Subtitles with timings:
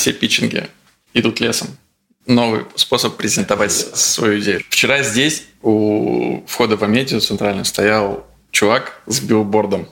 [0.00, 0.66] все питчинги
[1.12, 1.68] идут лесом.
[2.26, 4.62] Новый способ презентовать свою идею.
[4.70, 9.88] Вчера здесь у входа в Амедию центрально стоял чувак с билбордом.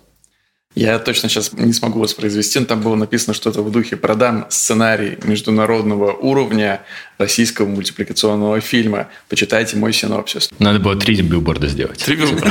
[0.75, 5.19] Я точно сейчас не смогу воспроизвести, но там было написано что-то в духе «Продам сценарий
[5.25, 6.83] международного уровня
[7.19, 9.09] российского мультипликационного фильма.
[9.29, 10.49] Почитайте мой синопсис».
[10.59, 11.99] Надо было три билборда сделать.
[11.99, 12.51] Три билборда.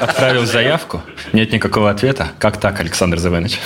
[0.00, 1.02] Отправил заявку,
[1.32, 2.32] нет никакого ответа.
[2.38, 3.58] Как так, Александр Завенович?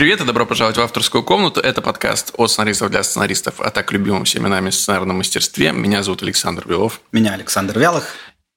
[0.00, 1.60] Привет и добро пожаловать в авторскую комнату.
[1.60, 5.72] Это подкаст от сценаристов для сценаристов, а так любимым всеми нами сценарном мастерстве.
[5.72, 7.02] Меня зовут Александр Белов.
[7.12, 8.14] Меня Александр Вялых.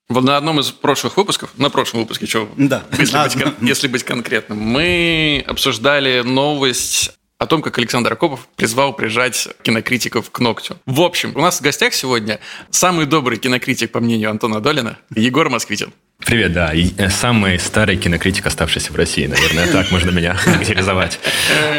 [0.08, 2.86] Вот на одном из прошлых выпусков, на прошлом выпуске, что, да.
[2.98, 7.12] если, быть, если быть конкретным, мы обсуждали новость
[7.44, 10.78] о том, как Александр Акопов призвал прижать кинокритиков к ногтю.
[10.86, 12.40] В общем, у нас в гостях сегодня
[12.72, 15.94] самый добрый кинокритик, по мнению Антона Долина, Егор Москвитин.
[16.26, 16.72] Привет, да.
[16.74, 19.68] Э, самый старый кинокритик, оставшийся в России, наверное.
[19.72, 21.20] Так можно меня характеризовать.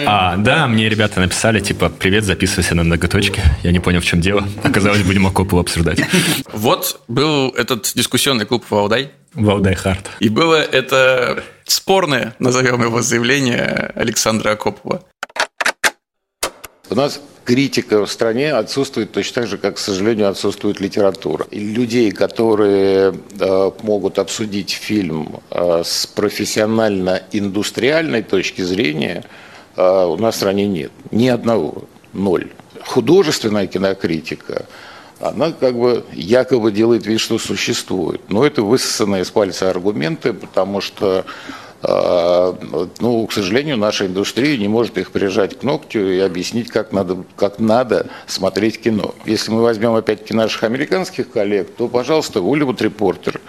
[0.05, 3.43] А, да, мне ребята написали, типа, привет, записывайся на многоточке.
[3.63, 4.47] Я не понял, в чем дело.
[4.63, 6.01] Оказалось, будем Акопова обсуждать.
[6.53, 9.11] Вот был этот дискуссионный клуб «Валдай».
[9.33, 10.11] «Валдай Харт».
[10.21, 15.03] И было это спорное, назовем его, заявление Александра Акопова.
[16.91, 21.47] У нас критика в стране отсутствует точно так же, как, к сожалению, отсутствует литература.
[21.51, 29.25] И людей, которые э, могут обсудить фильм э, с профессионально-индустриальной точки зрения,
[29.77, 30.91] э, у нас в стране нет.
[31.11, 31.85] Ни одного.
[32.13, 32.51] Ноль.
[32.85, 34.67] Художественная кинокритика
[35.21, 38.21] она как бы якобы делает вид, что существует.
[38.29, 41.25] Но это высосанные из пальца аргументы, потому что
[41.87, 47.19] ну, к сожалению, наша индустрия не может их прижать к ногтю и объяснить, как надо,
[47.37, 49.15] как надо смотреть кино.
[49.27, 53.41] Если мы возьмем опять-таки наших американских коллег, то, пожалуйста, Hollywood Reporter,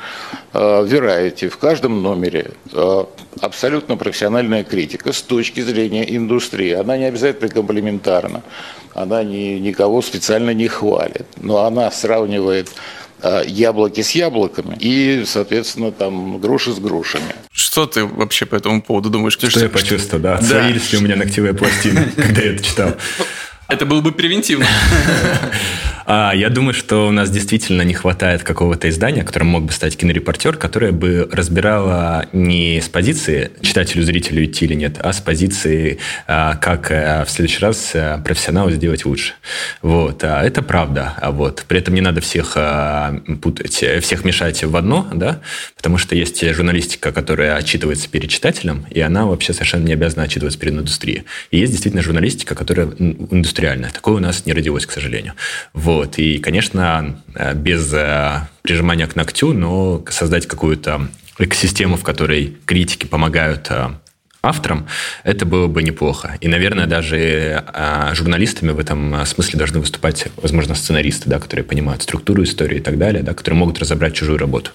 [0.54, 3.08] Variety, в каждом номере а,
[3.40, 6.72] абсолютно профессиональная критика с точки зрения индустрии.
[6.72, 8.44] Она не обязательно комплементарна,
[8.94, 12.70] она ни, никого специально не хвалит, но она сравнивает
[13.46, 17.36] яблоки с яблоками и, соответственно, там груши с грушами.
[17.52, 19.34] Что ты вообще по этому поводу думаешь?
[19.34, 20.36] Что, что я почувствовал, да.
[20.36, 22.96] Отслоились ли у меня ногтевые пластины, когда я это читал.
[23.68, 24.68] Это было бы превентивно.
[26.08, 29.98] А, я думаю, что у нас действительно не хватает какого-то издания, которым мог бы стать
[29.98, 35.98] кинорепортер, которое бы разбирало не с позиции читателю, зрителю идти или нет, а с позиции,
[36.28, 39.34] а, как а, в следующий раз а, профессионалу сделать лучше.
[39.82, 40.24] Вот.
[40.24, 41.16] А это правда.
[41.18, 41.66] А вот.
[41.68, 45.42] При этом не надо всех а, путать, всех мешать в одно, да,
[45.76, 50.60] потому что есть журналистика, которая отчитывается перед читателем, и она вообще совершенно не обязана отчитываться
[50.60, 51.24] перед индустрией.
[51.50, 52.90] И есть действительно журналистика, которая
[53.56, 53.92] индустриальная.
[53.92, 55.34] Такое у нас не родилось, к сожалению.
[55.74, 56.18] Вот.
[56.18, 61.08] И, конечно, э, без э, прижимания к ногтю, но создать какую-то
[61.40, 63.70] экосистему, в которой критики помогают
[64.46, 64.88] авторам,
[65.24, 66.38] это было бы неплохо.
[66.42, 67.64] И, наверное, даже
[68.14, 72.98] журналистами в этом смысле должны выступать, возможно, сценаристы, да, которые понимают структуру истории и так
[72.98, 74.72] далее, да, которые могут разобрать чужую работу.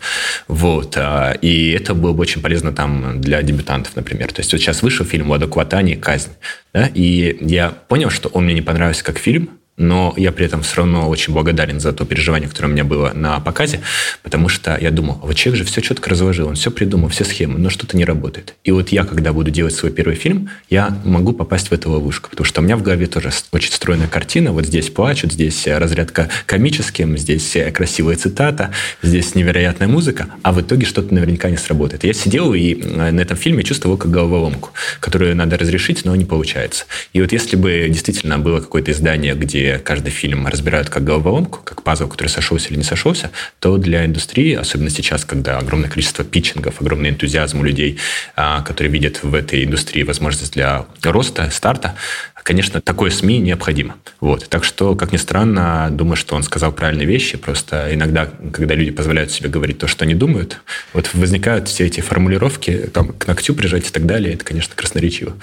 [0.48, 0.98] Вот.
[1.40, 4.32] И это было бы очень полезно там для дебютантов, например.
[4.32, 5.94] То есть вот сейчас вышел фильм «Лада Кватани.
[5.94, 6.32] Казнь».
[6.72, 10.62] Да, и я понял, что он мне не понравился как фильм, но я при этом
[10.62, 13.80] все равно очень благодарен за то переживание, которое у меня было на показе,
[14.22, 17.58] потому что я думал, вот человек же все четко разложил, он все придумал, все схемы,
[17.58, 18.54] но что-то не работает.
[18.62, 22.28] И вот я, когда буду делать свой первый фильм, я могу попасть в эту ловушку,
[22.28, 26.28] потому что у меня в голове тоже очень стройная картина, вот здесь плачут, здесь разрядка
[26.44, 32.04] комическим, здесь красивая цитата, здесь невероятная музыка, а в итоге что-то наверняка не сработает.
[32.04, 36.26] Я сидел и э, на этом фильме чувствовал как головоломку, которую надо разрешить, но не
[36.26, 36.84] получается.
[37.14, 41.82] И вот если бы действительно было какое-то издание, где каждый фильм разбирают как головоломку, как
[41.82, 46.80] пазл, который сошелся или не сошелся, то для индустрии, особенно сейчас, когда огромное количество питчингов,
[46.80, 47.98] огромный энтузиазм у людей,
[48.36, 51.94] а, которые видят в этой индустрии возможность для роста, старта,
[52.42, 53.96] конечно, такое СМИ необходимо.
[54.20, 54.48] Вот.
[54.48, 57.36] Так что, как ни странно, думаю, что он сказал правильные вещи.
[57.36, 60.60] Просто иногда, когда люди позволяют себе говорить то, что они думают,
[60.92, 64.34] вот возникают все эти формулировки, там, к ногтю прижать и так далее.
[64.34, 65.36] Это, конечно, красноречиво.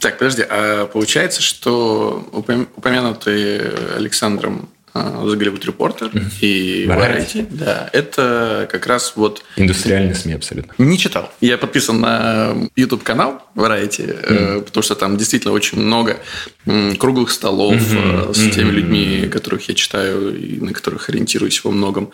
[0.00, 3.60] Так, подожди, а получается, что упомянутый
[3.96, 6.10] Александром а, The Голливуд Репортер
[6.40, 7.46] и Variety.
[7.48, 9.44] Да, это как раз вот...
[9.56, 10.72] Индустриальные СМИ абсолютно.
[10.82, 11.32] Не читал.
[11.40, 14.62] Я подписан на YouTube-канал Variety, mm.
[14.62, 16.18] потому что там действительно очень много
[16.98, 18.34] круглых столов mm-hmm.
[18.34, 22.10] с теми людьми, которых я читаю и на которых ориентируюсь во многом.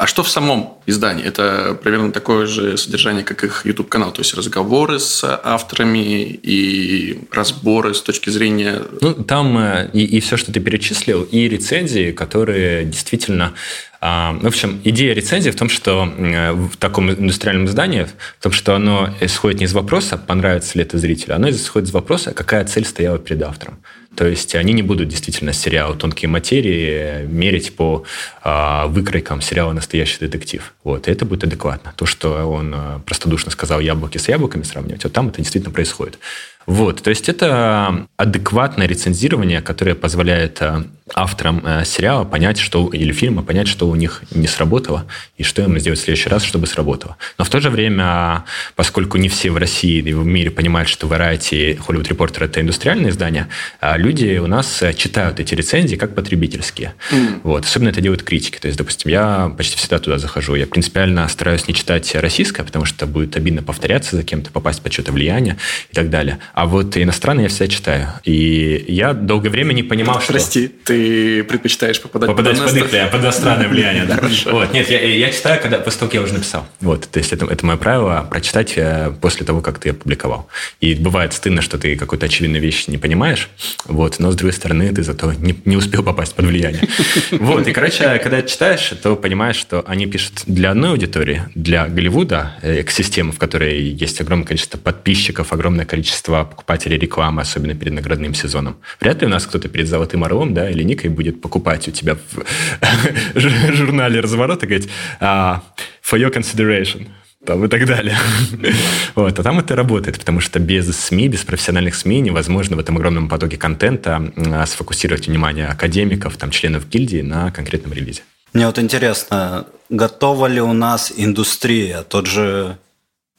[0.00, 1.26] А что в самом издании?
[1.26, 7.92] Это примерно такое же содержание, как их YouTube-канал, то есть разговоры с авторами и разборы
[7.92, 8.80] с точки зрения...
[9.02, 13.52] Ну, там э, и, и все, что ты перечислил, и рецензии, которые действительно
[14.00, 18.04] А, в общем, идея рецензии в том, что в таком индустриальном издании,
[18.38, 21.92] в том, что оно исходит не из вопроса, понравится ли это зрителю, оно исходит из
[21.92, 23.82] вопроса, какая цель стояла перед автором.
[24.16, 28.04] То есть они не будут действительно сериал «Тонкие материи» мерить по
[28.42, 30.74] э, выкройкам сериала «Настоящий детектив».
[30.82, 31.92] Вот, и это будет адекватно.
[31.96, 36.18] То, что он э, простодушно сказал яблоки с яблоками сравнивать, вот там это действительно происходит.
[36.66, 40.84] Вот, то есть это адекватное рецензирование, которое позволяет э,
[41.14, 45.62] авторам э, сериала понять, что или фильма понять, что у них не сработало и что
[45.62, 47.16] им сделать в следующий раз, чтобы сработало.
[47.38, 48.44] Но в то же время,
[48.76, 53.10] поскольку не все в России и в мире понимают, что Variety, Hollywood Reporter это индустриальное
[53.10, 53.48] издание,
[53.80, 56.94] а люди у нас читают эти рецензии как потребительские.
[57.12, 57.40] Mm.
[57.42, 57.64] Вот.
[57.64, 58.58] Особенно это делают критики.
[58.58, 60.54] То есть, допустим, я почти всегда туда захожу.
[60.54, 64.92] Я принципиально стараюсь не читать российское, потому что будет обидно повторяться за кем-то, попасть под
[64.92, 65.56] что-то влияние
[65.90, 66.38] и так далее.
[66.54, 68.08] А вот иностранные я всегда читаю.
[68.24, 70.40] И я долгое время не понимал, Прости, что...
[70.40, 70.99] Прости, ты
[71.48, 74.20] предпочитаешь попадать, попадать под, под, под, под иностранное влияние, да.
[74.50, 74.72] Вот.
[74.72, 76.66] Нет, я, я читаю, когда, после того, как я уже написал.
[76.80, 77.08] Вот.
[77.10, 80.48] То есть это, это мое правило прочитать э, после того, как ты опубликовал.
[80.80, 83.48] И бывает стыдно, что ты какую-то очевидную вещь не понимаешь,
[83.86, 86.82] вот, но с другой стороны ты зато не, не успел попасть под влияние.
[87.32, 87.66] Вот.
[87.66, 92.82] И, короче, когда читаешь, то понимаешь, что они пишут для одной аудитории, для Голливуда, э,
[92.82, 98.76] экосистемы, в которой есть огромное количество подписчиков, огромное количество покупателей рекламы, особенно перед наградным сезоном.
[99.00, 102.16] Вряд ли у нас кто-то перед Золотым Орлом, да, или Никой будет покупать у тебя
[102.16, 103.38] в
[103.74, 104.88] журнале «Разворот» и говорить
[105.20, 105.62] «А,
[106.02, 107.06] «for your consideration»
[107.46, 108.18] там и так далее.
[109.14, 109.38] вот.
[109.38, 113.28] А там это работает, потому что без СМИ, без профессиональных СМИ невозможно в этом огромном
[113.28, 118.22] потоке контента а, сфокусировать внимание академиков, там, членов гильдии на конкретном релизе.
[118.52, 122.02] Мне вот интересно, готова ли у нас индустрия?
[122.02, 122.78] Тот же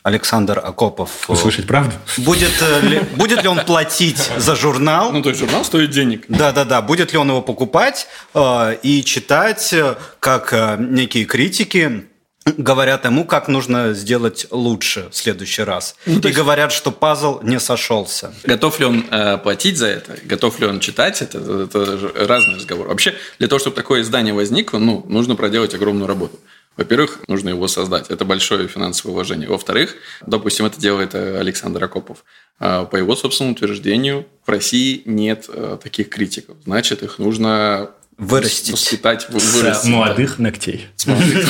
[0.03, 1.09] Александр Акопов.
[1.27, 1.93] Э, Услышать правду?
[2.17, 5.11] Будет э, ли, будет ли он платить за журнал?
[5.11, 6.25] Ну, то есть журнал стоит денег.
[6.27, 6.81] Да-да-да.
[6.81, 12.05] Будет ли он его покупать э, и читать, э, как э, некие критики
[12.45, 15.95] говорят ему, как нужно сделать лучше в следующий раз.
[16.05, 16.35] Ну, и есть...
[16.35, 18.33] говорят, что пазл не сошелся.
[18.43, 20.17] Готов ли он э, платить за это?
[20.23, 21.37] Готов ли он читать это?
[21.37, 22.87] Это разный разговор.
[22.87, 26.39] Вообще, для того, чтобы такое издание возникло, ну, нужно проделать огромную работу.
[26.81, 28.09] Во-первых, нужно его создать.
[28.09, 29.47] Это большое финансовое вложение.
[29.47, 29.93] Во-вторых,
[30.25, 32.25] допустим, это делает э, Александр Акопов.
[32.59, 36.57] А, по его собственному утверждению, в России нет э, таких критиков.
[36.65, 38.71] Значит, их нужно вырастить.
[38.73, 39.83] Воспитать, вырастить.
[39.83, 40.43] С молодых да.
[40.43, 40.87] ногтей.
[40.95, 41.47] С молодых.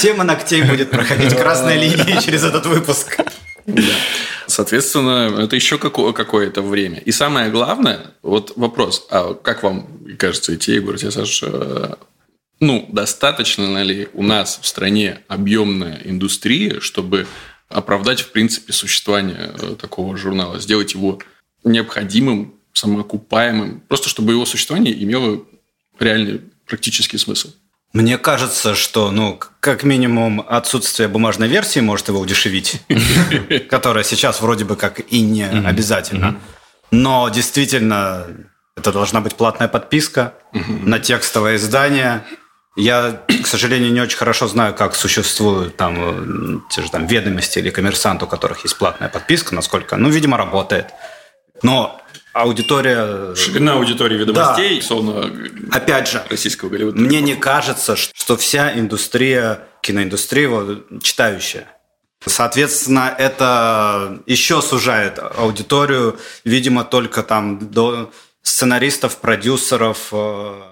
[0.00, 3.18] Тема ногтей будет проходить красной линией через этот выпуск.
[4.46, 6.98] Соответственно, это еще какое-то время.
[6.98, 9.88] И самое главное, вот вопрос, а как вам
[10.18, 11.98] кажется, и те, Егор, тебе, Саша,
[12.60, 17.26] ну, достаточно ли у нас в стране объемная индустрия, чтобы
[17.68, 21.20] оправдать, в принципе, существование э, такого журнала, сделать его
[21.64, 25.44] необходимым, самоокупаемым, просто чтобы его существование имело
[25.98, 27.50] реальный практический смысл.
[27.92, 32.82] Мне кажется, что, ну, как минимум, отсутствие бумажной версии может его удешевить,
[33.70, 36.40] которая сейчас вроде бы как и не обязательно.
[36.92, 38.26] Но действительно,
[38.76, 42.24] это должна быть платная подписка на текстовое издание,
[42.76, 47.58] я, к сожалению, не очень хорошо знаю, как существуют там э, те же там ведомости
[47.58, 50.86] или коммерсант, у которых есть платная подписка, насколько, ну, видимо, работает.
[51.62, 52.00] Но
[52.32, 53.34] аудитория...
[53.34, 54.78] Ширина аудитории ведомостей, да.
[54.78, 55.30] условно,
[55.72, 56.98] Опять же, российского Голливуда.
[56.98, 61.66] Мне не кажется, что вся индустрия, киноиндустрия вот, читающая.
[62.24, 70.62] Соответственно, это еще сужает аудиторию, видимо, только там до сценаристов, продюсеров, э,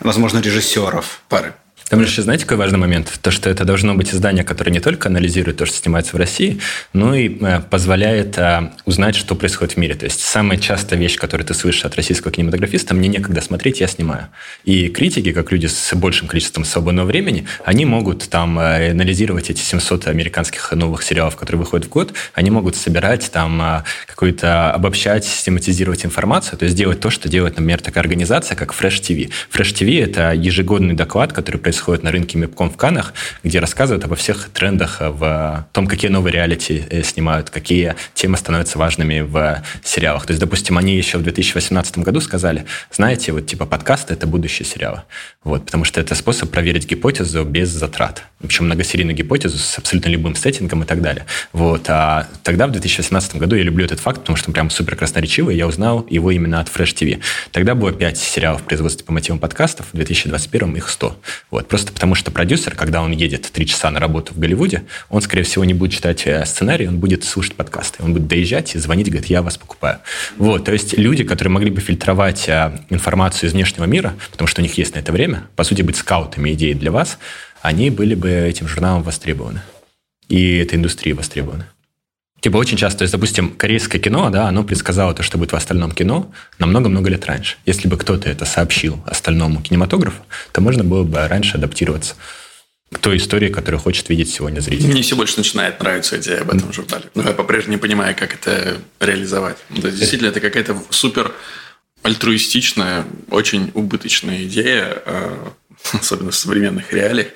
[0.00, 1.22] возможно, режиссеров.
[1.28, 1.54] Пары.
[1.92, 3.18] Там еще, знаете, какой важный момент?
[3.20, 6.58] То, что это должно быть издание, которое не только анализирует то, что снимается в России,
[6.94, 9.94] но и э, позволяет э, узнать, что происходит в мире.
[9.94, 13.88] То есть самая частая вещь, которую ты слышишь от российского кинематографиста, мне некогда смотреть, я
[13.88, 14.28] снимаю.
[14.64, 19.60] И критики, как люди с большим количеством свободного времени, они могут там э, анализировать эти
[19.60, 26.06] 700 американских новых сериалов, которые выходят в год, они могут собирать там какую-то, обобщать, систематизировать
[26.06, 29.30] информацию, то есть делать то, что делает, например, такая организация, как Fresh TV.
[29.52, 33.12] Fresh TV– это ежегодный доклад, который происходит происходит на рынке Мипком в Канах,
[33.42, 38.78] где рассказывают обо всех трендах, в том, какие новые реалити э, снимают, какие темы становятся
[38.78, 40.24] важными в сериалах.
[40.26, 44.64] То есть, допустим, они еще в 2018 году сказали, знаете, вот типа подкасты— это будущее
[44.64, 45.04] сериала.
[45.42, 48.22] Вот, потому что это способ проверить гипотезу без затрат.
[48.38, 51.26] причем многосерийную гипотезу с абсолютно любым сеттингом и так далее.
[51.52, 51.86] Вот.
[51.88, 55.56] А тогда, в 2018 году, я люблю этот факт, потому что он прям супер красноречивый,
[55.56, 57.20] я узнал его именно от Fresh TV.
[57.50, 61.16] Тогда было 5 сериалов в производстве по мотивам подкастов, в 2021 их 100.
[61.50, 61.71] Вот.
[61.72, 65.44] Просто потому что продюсер, когда он едет 3 часа на работу в Голливуде, он, скорее
[65.44, 68.02] всего, не будет читать э, сценарий, он будет слушать подкасты.
[68.02, 70.00] Он будет доезжать и звонить, говорит, я вас покупаю.
[70.36, 70.66] Вот.
[70.66, 74.62] То есть люди, которые могли бы фильтровать э, информацию из внешнего мира, потому что у
[74.62, 77.16] них есть на это время, по сути, быть скаутами идей для вас,
[77.62, 79.62] они были бы этим журналом востребованы.
[80.28, 81.64] И этой индустрией востребованы.
[82.42, 85.56] Типа очень часто, то есть, допустим, корейское кино, да, оно предсказало то, что будет в
[85.56, 87.56] остальном кино на много-много лет раньше.
[87.66, 90.20] Если бы кто-то это сообщил остальному кинематографу,
[90.50, 92.16] то можно было бы раньше адаптироваться
[92.90, 94.88] к той истории, которую хочет видеть сегодня зритель.
[94.88, 97.04] Мне все больше начинает нравиться идея об этом журнале.
[97.14, 99.58] Но я по-прежнему не понимаю, как это реализовать.
[99.70, 101.32] Да, действительно, это какая-то супер
[102.02, 105.48] альтруистичная, очень убыточная идея, э,
[105.92, 107.28] особенно в современных реалиях.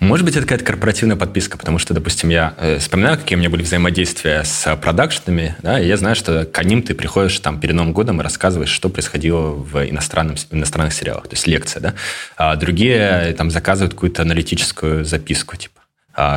[0.00, 3.50] Может быть, это какая-то корпоративная подписка, потому что, допустим, я э, вспоминаю, какие у меня
[3.50, 7.74] были взаимодействия с продакшнами, да, и я знаю, что к ним ты приходишь там перед
[7.74, 11.94] Новым годом и рассказываешь, что происходило в, иностранном, иностранных сериалах, то есть лекция, да.
[12.38, 15.79] А другие там заказывают какую-то аналитическую записку, типа,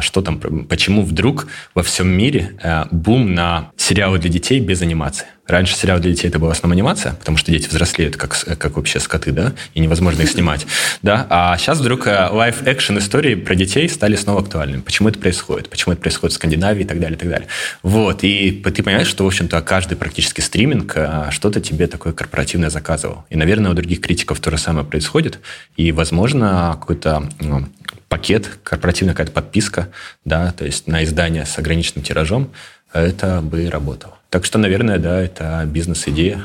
[0.02, 5.26] что там, почему вдруг во всем мире э, бум на сериалы для детей без анимации.
[5.46, 9.02] Раньше сериал для детей это была основная анимация, потому что дети взрослеют как, как вообще
[9.02, 10.66] скоты, да, и невозможно их снимать,
[11.02, 14.82] да, а сейчас вдруг лайф-экшен истории про детей стали снова актуальными.
[14.82, 15.70] Почему это происходит?
[15.70, 17.48] Почему это происходит в Скандинавии и так далее, и так далее.
[17.82, 22.70] Вот, и ты понимаешь, что, в общем-то, каждый практически стриминг э, что-то тебе такое корпоративное
[22.70, 23.26] заказывал.
[23.30, 25.40] И, наверное, у других критиков то же самое происходит,
[25.76, 27.68] и, возможно, какой-то ну,
[28.14, 29.90] пакет, корпоративная какая-то подписка,
[30.24, 32.54] да, то есть на издание с ограниченным тиражом,
[32.94, 34.20] это бы работало.
[34.30, 36.44] Так что, наверное, да, это бизнес-идея.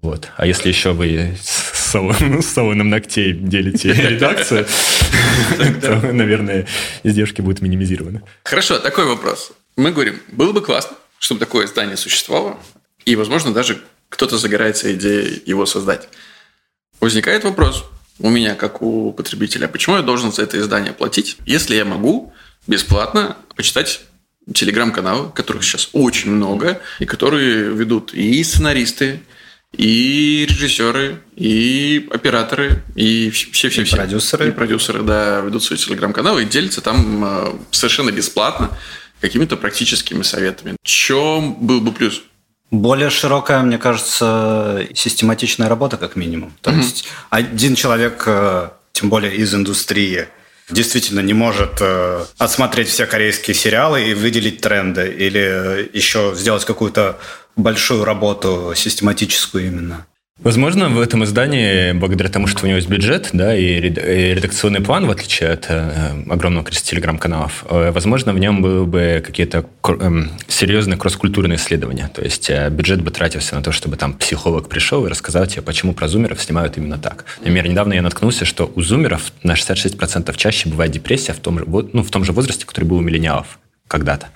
[0.00, 0.30] Вот.
[0.38, 4.66] А если еще вы с салоном ногтей делите редакцию,
[5.82, 6.66] то, наверное,
[7.02, 8.22] издержки будут минимизированы.
[8.42, 9.52] Хорошо, такой вопрос.
[9.76, 12.58] Мы говорим, было бы классно, чтобы такое издание существовало,
[13.04, 16.08] и, возможно, даже кто-то загорается идеей его создать.
[16.98, 17.84] Возникает вопрос,
[18.18, 22.32] у меня, как у потребителя, почему я должен за это издание платить, если я могу
[22.66, 24.00] бесплатно почитать
[24.52, 29.20] телеграм-каналы, которых сейчас очень много, и которые ведут и сценаристы,
[29.72, 33.96] и режиссеры, и операторы, и все-все-все.
[33.96, 34.48] И продюсеры.
[34.48, 38.70] И продюсеры, да, ведут свои телеграм-каналы и делятся там э, совершенно бесплатно
[39.20, 40.76] какими-то практическими советами.
[40.82, 42.22] В чем был бы плюс?
[42.70, 46.52] Более широкая, мне кажется, систематичная работа, как минимум.
[46.60, 46.76] То mm-hmm.
[46.78, 50.26] есть один человек, э, тем более из индустрии,
[50.70, 57.18] действительно не может э, отсмотреть все корейские сериалы и выделить тренды или еще сделать какую-то
[57.56, 60.06] большую работу систематическую именно.
[60.42, 65.06] Возможно, в этом издании, благодаря тому, что у него есть бюджет, да, и редакционный план,
[65.06, 70.22] в отличие от э, огромного количества телеграм-каналов, э, возможно, в нем было бы какие-то э,
[70.48, 72.10] серьезные кросс-культурные исследования.
[72.12, 75.62] То есть э, бюджет бы тратился на то, чтобы там психолог пришел и рассказал тебе,
[75.62, 77.26] почему про зумеров снимают именно так.
[77.38, 81.64] Например, недавно я наткнулся, что у зумеров на 66% чаще бывает депрессия в том же,
[81.64, 84.28] ну, в том же возрасте, который был у миллениалов когда-то.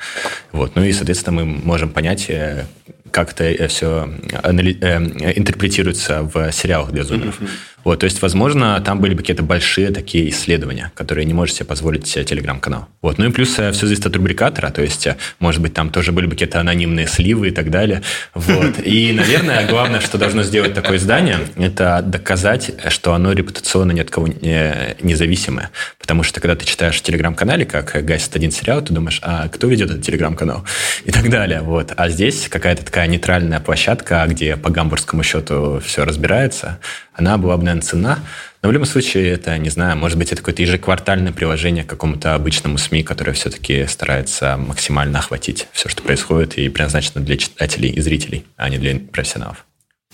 [0.52, 0.76] Вот.
[0.76, 2.66] Ну и, соответственно, мы можем понять, э,
[3.10, 4.10] как это все
[4.42, 4.78] анали...
[4.80, 7.40] э, интерпретируется в сериалах для зумеров.
[7.40, 7.48] Mm-hmm.
[7.84, 11.66] Вот, то есть, возможно, там были бы какие-то большие такие исследования, которые не может себе
[11.66, 12.88] позволить телеграм-канал.
[13.02, 13.18] Вот.
[13.18, 16.12] Ну и плюс э, все зависит от рубрикатора, то есть, э, может быть, там тоже
[16.12, 18.02] были бы какие-то анонимные сливы и так далее.
[18.34, 18.78] Вот.
[18.84, 24.10] И, наверное, главное, что должно сделать такое издание, это доказать, что оно репутационно ни от
[24.10, 25.70] кого не, независимое.
[25.98, 29.66] Потому что, когда ты читаешь в телеграм-канале, как гасит один сериал, ты думаешь, а кто
[29.66, 30.64] ведет этот телеграм-канал?
[31.04, 31.60] И так далее.
[31.60, 31.92] Вот.
[31.96, 36.78] А здесь какая-то такая нейтральная площадка, где по гамбургскому счету все разбирается,
[37.14, 38.18] она была бы, наверное, цена.
[38.62, 42.34] Но в любом случае, это, не знаю, может быть, это какое-то ежеквартальное приложение к какому-то
[42.34, 48.00] обычному СМИ, которое все-таки старается максимально охватить все, что происходит, и предназначено для читателей и
[48.00, 49.64] зрителей, а не для профессионалов.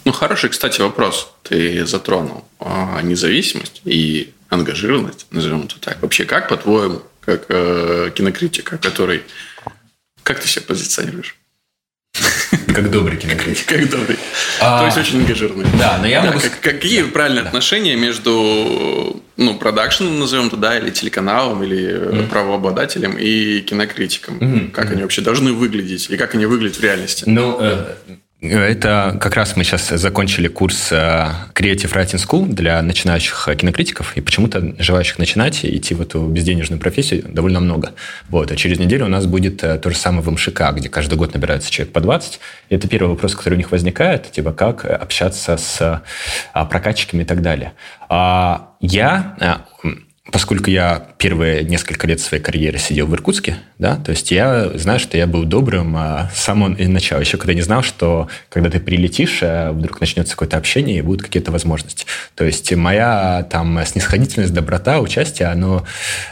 [0.04, 2.44] Ну, хороший, кстати, вопрос ты затронул.
[2.60, 6.02] А, независимость и ангажированность, назовем это так.
[6.02, 9.22] Вообще, как, по-твоему, как э, кинокритика, который...
[10.22, 11.36] Как ты себя позиционируешь?
[12.74, 13.66] Как добрый кинокритик.
[13.66, 14.18] Как добрый.
[14.60, 15.68] А, То есть очень ангажированный.
[15.78, 16.40] Да, но я да, могу...
[16.40, 17.48] Как, какие да, правильные да.
[17.48, 22.28] отношения между ну, продакшеном, назовем это, да, или телеканалом, или mm.
[22.28, 24.38] правообладателем и кинокритиком?
[24.38, 24.70] Mm-hmm.
[24.72, 24.92] Как mm-hmm.
[24.92, 26.10] они вообще должны выглядеть?
[26.10, 27.24] И как они выглядят в реальности?
[27.26, 27.94] Ну, э,
[28.48, 34.20] это как раз мы сейчас закончили курс э, Creative Writing School для начинающих кинокритиков, и
[34.20, 37.92] почему-то желающих начинать идти в эту безденежную профессию довольно много.
[38.28, 38.50] Вот.
[38.50, 41.34] А через неделю у нас будет э, то же самое в МШК, где каждый год
[41.34, 42.40] набирается человек по 20.
[42.70, 46.02] И это первый вопрос, который у них возникает, типа как общаться с
[46.52, 47.72] прокатчиками и так далее.
[48.08, 49.64] А я
[50.32, 54.98] поскольку я первые несколько лет своей карьеры сидел в Иркутске, да, то есть я знаю,
[54.98, 58.80] что я был добрым а, с самого начала, еще когда не знал, что когда ты
[58.80, 62.06] прилетишь, а, вдруг начнется какое-то общение и будут какие-то возможности.
[62.34, 65.84] То есть моя там снисходительность, доброта, участие, оно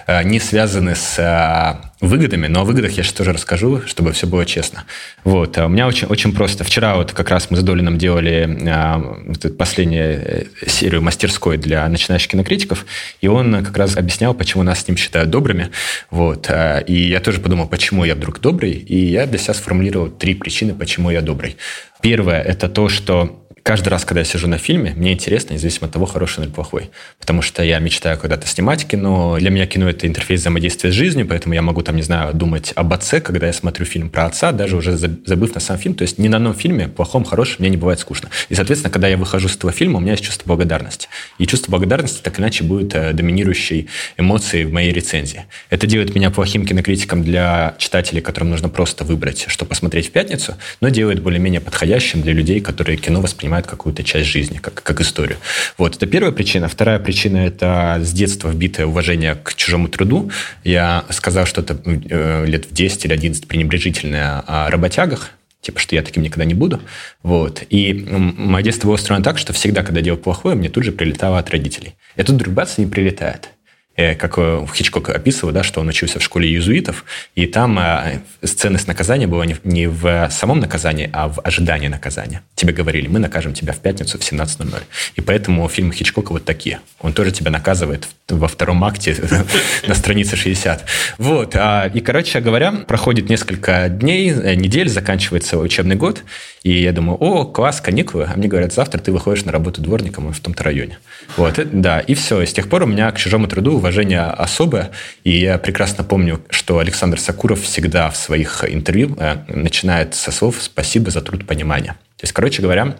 [0.06, 4.26] а, не связаны с а, выгодами, но о выгодах я сейчас тоже расскажу, чтобы все
[4.26, 4.84] было честно.
[5.24, 5.56] Вот.
[5.56, 6.64] А у меня очень, очень просто.
[6.64, 11.88] Вчера вот как раз мы с Долином делали а, вот последнюю э, серию мастерской для
[11.88, 12.84] начинающих кинокритиков,
[13.20, 15.70] и он как раз объяснял, почему нас с ним считают добрыми.
[16.10, 16.50] Вот.
[16.50, 20.34] А, и я тоже подумал, почему я вдруг добрый, и я для себя сформулировал три
[20.34, 21.56] причины, почему я добрый.
[22.02, 25.92] Первое– это то, что каждый раз, когда я сижу на фильме, мне интересно, независимо от
[25.92, 26.90] того, хороший или плохой.
[27.18, 29.36] Потому что я мечтаю когда-то снимать кино.
[29.38, 32.72] Для меня кино– это интерфейс взаимодействия с жизнью, поэтому я могу, там, не знаю, думать
[32.74, 35.94] об отце, когда я смотрю фильм про отца, даже уже забыв на сам фильм.
[35.94, 38.28] То есть ни на одном фильме, плохом, хорошем, мне не бывает скучно.
[38.48, 41.08] И, соответственно, когда я выхожу с этого фильма, у меня есть чувство благодарности.
[41.38, 45.44] И чувство благодарности так иначе будет э, доминирующей эмоцией в моей рецензии.
[45.70, 50.56] Это делает меня плохим кинокритиком для читателей, которым нужно просто выбрать, что посмотреть в пятницу,
[50.80, 55.00] но делает более-менее подходящим для людей, которые кино воспринимают воспринимают какую-то часть жизни, как, как
[55.00, 55.36] историю.
[55.78, 56.68] Вот, это первая причина.
[56.68, 60.30] Вторая причина– это с детства вбитое уважение к чужому труду.
[60.64, 65.30] Я сказал что-то э, лет в 10 или 11 пренебрежительное о работягах,
[65.60, 66.80] типа, что я таким никогда не буду.
[67.22, 67.62] Вот.
[67.68, 71.38] И мое детство было устроено так, что всегда, когда делал плохое, мне тут же прилетало
[71.38, 71.94] от родителей.
[72.16, 73.50] И тут вдруг бац, не прилетает.
[73.94, 78.20] Э, как э, Хичкок описывал, да, что он учился в школе иезуитов, и там э,
[78.42, 82.42] ценность наказания была не, в самом наказании, а в ожидании наказания.
[82.54, 84.82] Тебе говорили, мы накажем тебя в пятницу в 17.00.
[85.16, 86.80] И поэтому фильмы Хичкока вот такие.
[87.00, 89.14] Он тоже тебя наказывает во втором акте
[89.86, 90.86] на странице 60.
[91.18, 91.54] Вот.
[91.54, 96.22] А, и, короче говоря, проходит несколько дней, недель, заканчивается учебный год,
[96.62, 98.26] и я думаю, о, класс, каникулы.
[98.32, 100.98] А мне говорят, завтра ты выходишь на работу дворником в том-то районе.
[101.36, 102.42] Вот, да, и все.
[102.42, 104.92] С тех пор у меня к чужому труду уважение особое.
[105.24, 110.56] И я прекрасно помню, что Александр Сакуров всегда в своих интервью э, начинает со слов
[110.60, 111.96] «спасибо за труд понимания».
[112.16, 112.94] То есть, короче говоря,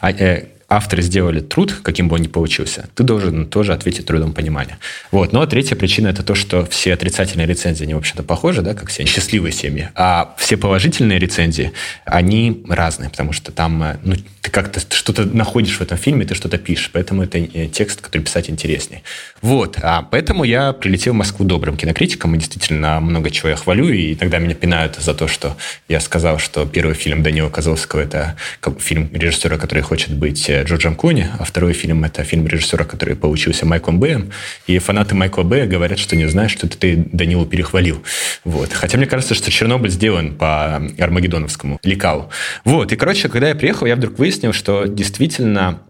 [0.00, 4.32] а, э, авторы сделали труд, каким бы он ни получился, ты должен тоже ответить трудом
[4.32, 4.78] понимания.
[5.10, 5.34] Вот.
[5.34, 9.04] А третья причина– это то, что все отрицательные рецензии, они, вообще-то, похожи, да, как все
[9.04, 11.72] счастливые семьи, а все положительные рецензии,
[12.06, 16.34] они разные, потому что там, э, ну, ты как-то что-то находишь в этом фильме, ты
[16.34, 19.02] что-то пишешь, поэтому это э, текст, который писать интереснее.
[19.42, 19.78] Вот.
[19.82, 24.14] А поэтому я прилетел в Москву добрым кинокритиком, и действительно много чего я хвалю, и
[24.14, 25.56] иногда меня пинают за то, что
[25.88, 28.36] я сказал, что первый фильм Данила Козловского– это
[28.78, 33.16] фильм режиссера, который хочет быть э, Джорджем Клуни, а второй фильм– это фильм режиссера, который
[33.16, 34.30] получился Майклом Бэем.
[34.66, 38.02] И фанаты Майкла Бэя говорят, что не знают, что ты Данилу перехвалил.
[38.44, 38.72] Вот.
[38.72, 42.30] Хотя мне кажется, что Чернобыль сделан по Армагеддоновскому лекалу.
[42.64, 42.92] Вот.
[42.92, 45.80] И, короче, когда я приехал, я вдруг выяснил, что действительно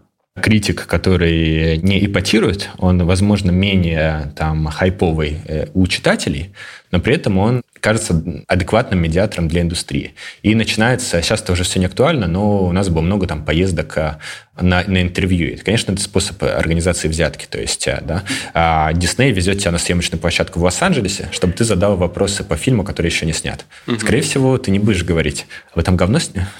[0.41, 6.53] критик, который не ипотирует, он, возможно, менее там хайповый э, у читателей,
[6.91, 10.13] но при этом он кажется адекватным медиатором для индустрии.
[10.41, 13.97] И начинается, сейчас это уже все не актуально, но у нас было много там поездок
[13.97, 14.19] а,
[14.59, 15.49] на, на интервью.
[15.49, 17.45] И, конечно, это способ организации взятки.
[17.45, 21.65] То есть, а, да, а Дисней везет тебя на съемочную площадку в Лос-Анджелесе, чтобы ты
[21.65, 23.65] задал вопросы по фильму, который еще не снят.
[23.85, 23.99] Угу.
[23.99, 26.19] Скорее всего, ты не будешь говорить, вы там говно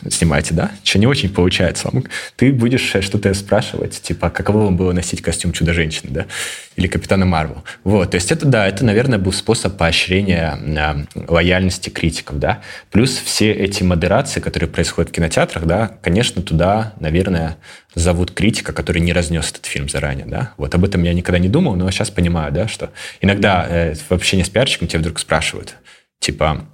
[0.09, 0.71] снимаете, да?
[0.83, 1.89] Что не очень получается.
[2.35, 6.25] Ты будешь что-то спрашивать, типа, каково вам было носить костюм Чудо-женщины, да?
[6.75, 7.63] Или Капитана Марвел.
[7.85, 10.57] Вот, то есть это, да, это, наверное, был способ поощрения
[11.15, 12.61] лояльности критиков, да.
[12.91, 17.57] Плюс все эти модерации, которые происходят в кинотеатрах, да, конечно, туда, наверное,
[17.95, 20.53] зовут критика, который не разнес этот фильм заранее, да.
[20.57, 24.11] Вот об этом я никогда не думал, но сейчас понимаю, да, что иногда э, в
[24.11, 25.75] общении с пиарщиком тебя вдруг спрашивают,
[26.19, 26.65] типа,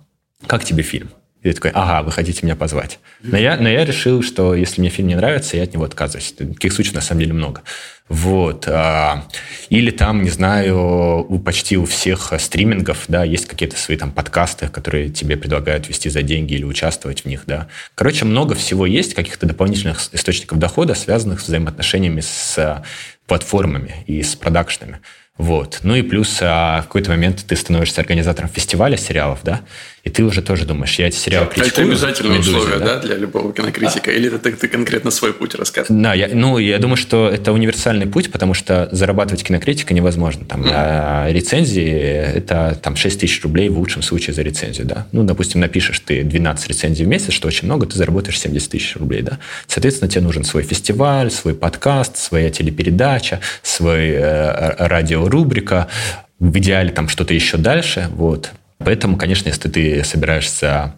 [0.47, 1.09] как тебе фильм?
[1.41, 2.99] И ты такой, ага, вы хотите меня позвать.
[3.21, 6.33] Но я, но я решил, что если мне фильм не нравится, я от него отказываюсь.
[6.33, 7.61] Таких случаев на самом деле много.
[8.09, 8.67] Вот.
[8.67, 9.25] А,
[9.69, 14.67] или там, не знаю, у почти у всех стримингов, да, есть какие-то свои там подкасты,
[14.67, 17.67] которые тебе предлагают вести за деньги или участвовать в них, да.
[17.95, 22.83] Короче, много всего есть, каких-то дополнительных источников дохода, связанных с взаимоотношениями с
[23.27, 24.99] платформами и с продакшнами.
[25.39, 25.79] Вот.
[25.83, 29.61] Ну и плюс а, в какой-то момент ты становишься организатором фестиваля сериалов, да,
[30.03, 31.85] и ты уже тоже думаешь, я эти сериалы критикую.
[31.87, 32.95] Это обязательное условие, да?
[32.95, 34.11] да, для любого кинокритика?
[34.11, 34.13] А.
[34.13, 36.01] Или это ты, ты конкретно свой путь рассказываешь?
[36.01, 40.45] Да, я, ну, я думаю, что это универсальный путь, потому что зарабатывать кинокритика невозможно.
[40.45, 40.71] Там, mm.
[40.73, 41.89] а рецензии–
[42.35, 45.05] это там 6 тысяч рублей в лучшем случае за рецензию, да.
[45.11, 48.95] Ну, допустим, напишешь ты 12 рецензий в месяц, что очень много, ты заработаешь 70 тысяч
[48.95, 49.39] рублей, да.
[49.67, 54.87] Соответственно, тебе нужен свой фестиваль, свой подкаст, своя телепередача, свой э,
[55.29, 55.87] радиорубрика,
[56.39, 58.51] в идеале там что-то еще дальше, вот.
[58.79, 60.95] Поэтому, конечно, если ты собираешься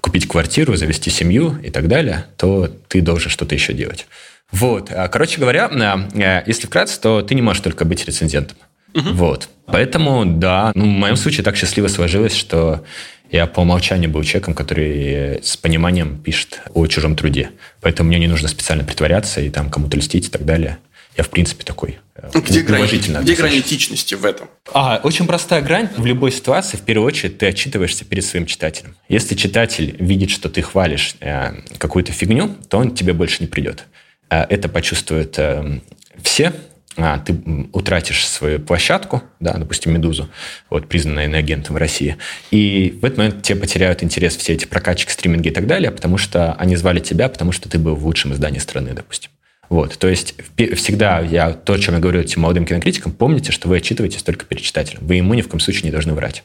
[0.00, 4.06] купить квартиру, завести семью и так далее, то ты должен что-то еще делать.
[4.50, 4.90] Вот.
[4.90, 5.68] А, короче говоря,
[6.14, 8.56] э, если вкратце, то ты не можешь только быть рецензентом.
[8.94, 9.10] Угу.
[9.10, 9.48] Вот.
[9.66, 12.82] Поэтому, да, ну, в моем случае так счастливо сложилось, что
[13.30, 17.50] я по умолчанию был человеком, который с пониманием пишет о чужом труде.
[17.82, 20.78] Поэтому мне не нужно специально притворяться и там кому-то льстить и так далее.
[21.18, 24.48] Я, в принципе, такой э, где грань, где грань этичности в этом?
[24.72, 25.88] А, очень простая грань.
[25.96, 28.94] В любой ситуации, в первую очередь, ты отчитываешься перед своим читателем.
[29.08, 33.86] Если читатель видит, что ты хвалишь э, какую-то фигню, то он тебе больше не придет.
[34.30, 35.80] Э, это почувствуют э,
[36.22, 36.52] все,
[36.96, 37.36] а, ты
[37.72, 40.28] утратишь свою площадку, да, допустим, «Медузу»,
[40.70, 42.16] вот, признанная иноагентом в России,
[42.50, 46.16] и в этот момент тебе потеряют интерес все эти прокачки, стриминги и так далее, потому
[46.16, 49.30] что они звали тебя, потому что ты был в лучшем издании страны, допустим.
[49.68, 50.34] Вот, то есть
[50.76, 54.46] всегда я то, о чем я говорю этим молодым кинокритикам, помните, что вы отчитываетесь только
[54.46, 55.06] перед читателем.
[55.06, 56.44] Вы ему ни в коем случае не должны врать.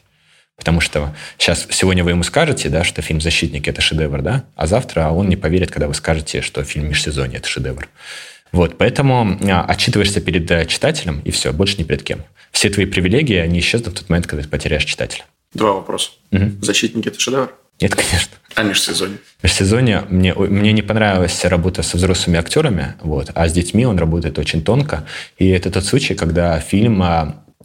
[0.58, 4.68] Потому что сейчас, сегодня вы ему скажете, да, что фильм «Защитник»— это шедевр, да, а
[4.68, 7.90] завтра он не поверит, когда вы скажете, что фильм «Межсезонье»— это шедевр.
[8.52, 12.24] Вот, поэтому а, отчитываешься перед э, читателем, и все, больше ни перед кем.
[12.52, 15.26] Все твои привилегии, они исчезнут в тот момент, когда ты потеряешь читателя.
[15.56, 16.12] Два вопроса.
[16.32, 16.62] Угу.
[16.62, 17.52] «Защитники»— это шедевр?
[17.84, 18.38] Нет, конечно.
[18.56, 19.18] А межсезонье?
[19.42, 24.40] Межсезонье мне, мне не понравилась работа со взрослыми актерами, вот, а с детьми он работает
[24.40, 25.06] очень тонко.
[25.38, 27.04] И это тот случай, когда фильм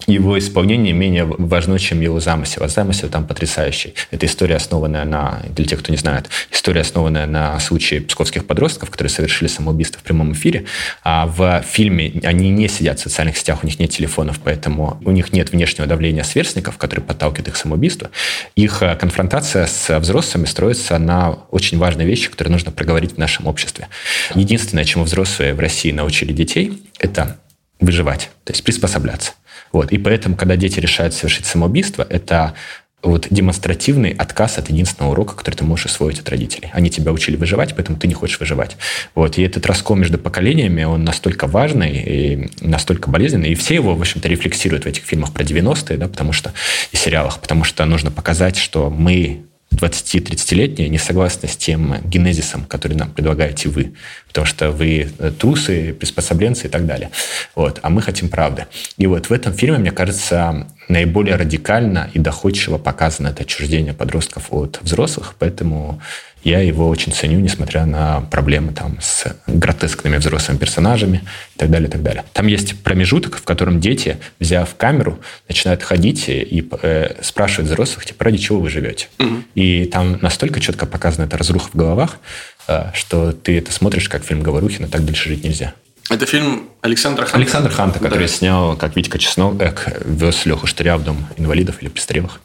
[0.07, 2.63] его исполнение менее важно, чем его замысел.
[2.63, 3.95] А замысел там потрясающий.
[4.11, 8.91] Это история, основанная на, для тех, кто не знает, история, основанная на случае псковских подростков,
[8.91, 10.65] которые совершили самоубийство в прямом эфире.
[11.03, 15.11] А в фильме они не сидят в социальных сетях, у них нет телефонов, поэтому у
[15.11, 18.09] них нет внешнего давления сверстников, которые подталкивают их к самоубийству.
[18.55, 23.47] Их э, конфронтация с взрослыми строится на очень важные вещи, которые нужно проговорить в нашем
[23.47, 23.89] обществе.
[24.35, 27.39] Единственное, чему взрослые в России научили детей, это
[27.81, 29.33] выживать, то есть приспосабляться.
[29.73, 29.93] Вот.
[29.93, 32.55] И поэтому, когда дети решают совершить самоубийство, это
[33.03, 36.71] вот демонстративный отказ от единственного урока, который ты можешь освоить от родителей.
[36.73, 38.77] Они тебя учили выживать, поэтому ты не хочешь выживать.
[39.15, 39.39] Вот.
[39.39, 43.51] И этот раскол между поколениями, он настолько важный и настолько болезненный.
[43.51, 46.53] И все его, в общем-то, рефлексируют в этих фильмах про 90-е, да, потому что
[46.91, 52.97] и сериалах, потому что нужно показать, что мы 20-30-летние не согласны с тем генезисом, который
[52.97, 53.95] нам предлагаете вы,
[54.27, 57.11] потому что вы э, трусы, приспособленцы и так далее.
[57.55, 57.79] Вот.
[57.83, 58.67] А мы хотим правды.
[58.97, 64.47] И вот в этом фильме, мне кажется, наиболее радикально и доходчиво показано это отчуждение подростков
[64.51, 66.01] от взрослых, поэтому
[66.45, 71.23] я его очень ценю, несмотря на проблемы там с гротескными взрослыми персонажами
[71.55, 72.25] и так далее, и так далее.
[72.33, 78.25] Там есть промежуток, в котором дети, взяв камеру, начинают ходить и э, спрашивают взрослых, типа,
[78.25, 79.09] ради чего вы живете?
[79.19, 79.43] Угу.
[79.55, 82.19] И там настолько четко показана эта разруха в головах,
[82.67, 85.75] э, что ты это смотришь как фильм Говорухина, так дальше жить нельзя.
[86.11, 87.37] Это фильм Александра Ханта?
[87.37, 88.33] Александр Ханта, который да.
[88.33, 89.75] снял, как Витька Чеснок, э,
[90.05, 92.41] вез Леху Штыря в дом инвалидов или престарелых.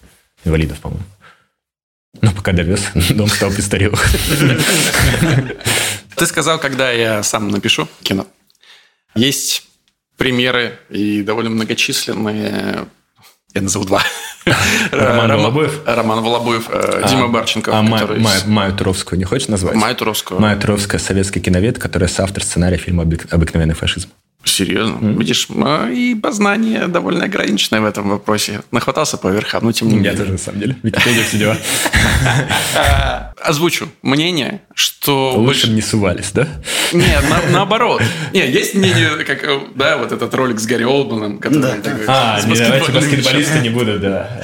[0.46, 1.06] Инвалидов, по-моему.
[2.22, 4.00] Ну, пока довез, дом стал престарелым.
[6.16, 8.28] Ты сказал, когда я сам напишу кино.
[9.16, 9.68] Есть
[10.18, 12.88] примеры и довольно многочисленные
[13.54, 14.02] я назову два.
[14.92, 15.82] Роман Волобуев?
[15.86, 17.74] Роман Волобуев, э, а, Дима Барченков.
[17.74, 17.82] А.
[17.84, 19.76] Майю Туровскую не хочешь назвать?
[19.76, 20.40] Майю Туровскую.
[20.40, 24.10] Майя Туровская, советский киновед, которая соавтор сценария фильма «Обыкновенный фашизм».
[24.44, 24.98] Серьезно?
[24.98, 25.18] Mm.
[25.18, 25.48] Видишь,
[25.96, 28.62] и познание довольно ограниченное в этом вопросе.
[28.72, 30.12] Нахватался по верхам, но тем не менее.
[30.12, 30.78] Я тоже, на самом деле.
[30.84, 31.58] Википедия все дела.
[33.42, 35.34] Озвучу мнение, что...
[35.36, 36.48] Лучше не сувались, да?
[36.92, 38.02] Нет, наоборот.
[38.34, 42.92] Нет, есть мнение, как, да, вот этот ролик с Гарри Олдманом, который А, не давайте
[42.92, 44.42] баскетболисты не будут, да.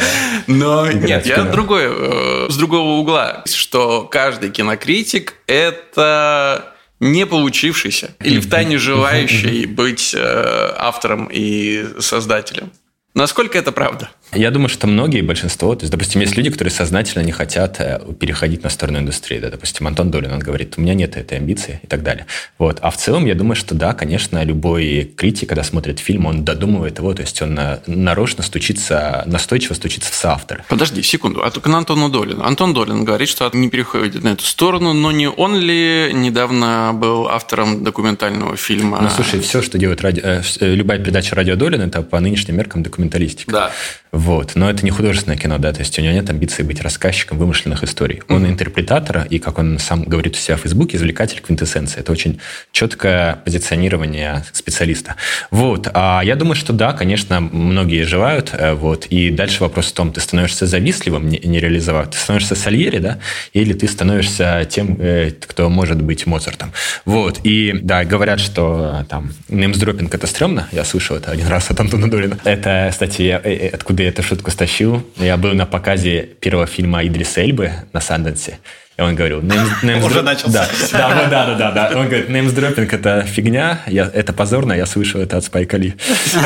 [0.47, 8.39] Но нет, я другой, э, с другого угла, что каждый кинокритик– это не получившийся или
[8.39, 12.71] в тайне желающий быть э, автором и создателем.
[13.13, 14.09] Насколько это правда?
[14.33, 17.99] Я думаю, что многие, большинство, то есть, допустим, есть люди, которые сознательно не хотят э,
[18.19, 19.39] переходить на сторону индустрии.
[19.39, 22.27] Да, допустим, Антон Долин, он говорит, у меня нет этой амбиции и так далее.
[22.59, 22.77] Вот.
[22.81, 26.99] А в целом, я думаю, что да, конечно, любой критик, когда смотрит фильм, он додумывает
[26.99, 30.63] его, то есть он э, нарочно стучится, настойчиво стучится в соавтор.
[30.69, 32.43] Подожди, секунду, а только на Антону Долину.
[32.43, 37.27] Антон Долин говорит, что не переходит на эту сторону, но не он ли недавно был
[37.27, 38.99] автором документального фильма?
[39.01, 40.21] Ну, слушай, все, что делает ради...
[40.23, 43.51] Э, любая передача радио Долин, это по нынешним меркам документалистика.
[43.51, 43.71] Да.
[44.19, 44.51] Вот.
[44.55, 47.85] Но это не художественное кино, да, то есть у него нет амбиции быть рассказчиком вымышленных
[47.85, 48.21] историй.
[48.27, 52.01] Он интерпретатор, и, как он сам говорит у себя в Фейсбуке, извлекатель квинтэссенции.
[52.01, 52.41] Это очень
[52.73, 55.15] четкое позиционирование специалиста.
[55.51, 55.87] Вот.
[55.93, 58.49] А я думаю, что да, конечно, многие желают.
[58.51, 59.05] Э, вот.
[59.05, 62.09] И дальше вопрос в том, ты становишься завистливым, не, не реализовав.
[62.09, 63.19] Ты становишься Сальери, да,
[63.53, 66.73] или ты становишься тем, э, кто может быть Моцартом.
[67.05, 67.39] Вот.
[67.45, 70.67] И да, говорят, что там неймсдропинг это стрёмно.
[70.73, 72.37] Я слышал это один раз от Антона Долина.
[72.43, 75.03] Это, кстати, я, э, откуда я эту шутку стащил.
[75.17, 78.59] Я был на показе первого фильма Идриса Эльбы на Санденсе.
[78.99, 80.67] И он говорил, names, Уже начался.
[80.91, 85.21] Да, да, да, да, да, Он говорит, неймсдропинг– это фигня, я, это позорно, я слышал
[85.21, 85.93] это от Спайка Ли.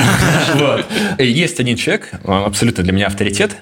[0.54, 0.86] Вот.
[1.18, 3.56] Есть один человек, абсолютно для меня авторитет,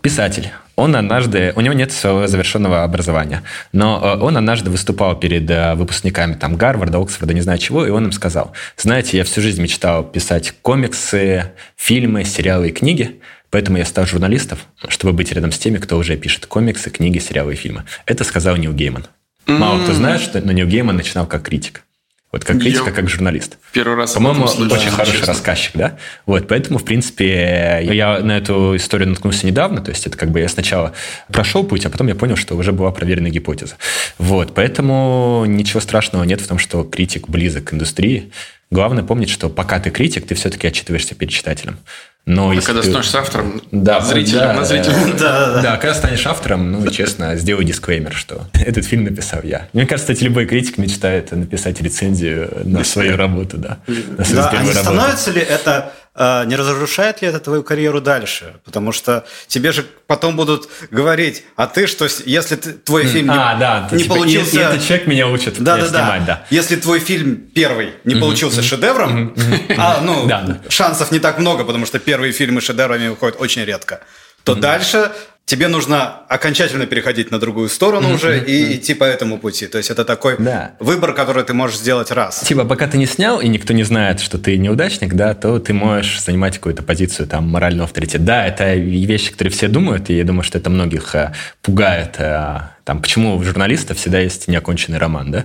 [0.00, 0.50] писатель.
[0.76, 3.42] Он однажды, у него нет своего завершенного образования,
[3.72, 7.90] но э, он однажды выступал перед э, выпускниками там Гарварда, Оксфорда, не знаю чего, и
[7.90, 13.78] он им сказал, знаете, я всю жизнь мечтал писать комиксы, фильмы, сериалы и книги, Поэтому
[13.78, 14.58] я стал журналистом,
[14.88, 17.84] чтобы быть рядом с теми, кто уже пишет комиксы, книги, сериалы и фильмы.
[18.06, 19.06] Это сказал Нил Гейман.
[19.46, 21.82] Мало кто знает, что но Нил Гейман начинал как критик.
[22.30, 23.56] Вот как критик, я как журналист.
[23.72, 25.28] Первый раз По-моему, очень да, хороший честно.
[25.28, 25.96] рассказчик, да?
[26.26, 30.40] Вот, поэтому, в принципе, я на эту историю наткнулся недавно, то есть это как бы
[30.40, 30.92] я сначала
[31.32, 33.76] прошел путь, а потом я понял, что уже была проверенная гипотеза.
[34.18, 38.30] Вот, поэтому ничего страшного нет в том, что критик близок к индустрии.
[38.70, 41.78] Главное помнить, что пока ты критик, ты все-таки отчитываешься перед читателем.
[42.26, 42.88] Но а если когда ты...
[42.88, 44.94] становишься автором, да, зрителем да, на зрителя.
[45.18, 49.68] Да, да, да, когда станешь автором, ну, честно, сделай дисклеймер, что этот фильм написал я.
[49.72, 53.78] Мне кажется, кстати, любой критик мечтает написать рецензию на свою работу, да.
[53.86, 58.00] На свою да, а не становится ли это а, не разрушает ли это твою карьеру
[58.00, 58.56] дальше?
[58.64, 63.54] Потому что тебе же потом будут говорить, а ты что, если ты, твой фильм а,
[63.54, 64.56] не, да, не типа, получился...
[64.56, 66.34] И, и этот человек меня учит да, да, снимать, да.
[66.34, 66.46] да.
[66.50, 68.20] Если твой фильм первый не mm-hmm.
[68.20, 68.64] получился mm-hmm.
[68.64, 69.74] шедевром, mm-hmm.
[69.78, 70.60] а, ну, да, да.
[70.68, 74.00] шансов не так много, потому что первые фильмы шедеврами выходят очень редко,
[74.44, 74.60] то mm-hmm.
[74.60, 75.12] дальше
[75.48, 78.14] тебе нужно окончательно переходить на другую сторону mm-hmm.
[78.14, 79.66] уже и идти по этому пути.
[79.66, 80.72] То есть это такой да.
[80.78, 82.40] выбор, который ты можешь сделать раз.
[82.40, 85.72] Типа, пока ты не снял, и никто не знает, что ты неудачник, да, то ты
[85.72, 88.24] можешь занимать какую-то позицию там морального авторитета.
[88.24, 91.32] Да, это вещи, которые все думают, и я думаю, что это многих а,
[91.62, 95.44] пугает а, там, почему у журналиста всегда есть неоконченный роман, да,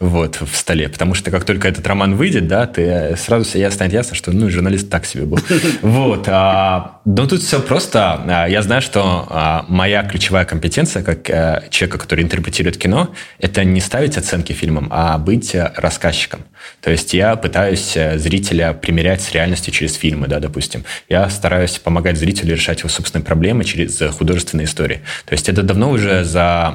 [0.00, 0.88] вот, в столе.
[0.88, 4.32] Потому что как только этот роман выйдет, да, ты э, сразу себе станет ясно, что,
[4.32, 5.38] ну, журналист так себе был.
[5.82, 6.24] Вот.
[6.28, 8.22] А, но тут все просто.
[8.26, 9.26] А, я знаю, что
[9.68, 15.18] моя ключевая компетенция, как а, человека, который интерпретирует кино, это не ставить оценки фильмам, а
[15.18, 16.40] быть рассказчиком.
[16.80, 20.84] То есть я пытаюсь зрителя примерять с реальностью через фильмы, да, допустим.
[21.08, 25.00] Я стараюсь помогать зрителю решать его собственные проблемы через художественные истории.
[25.24, 26.74] То есть это давно уже за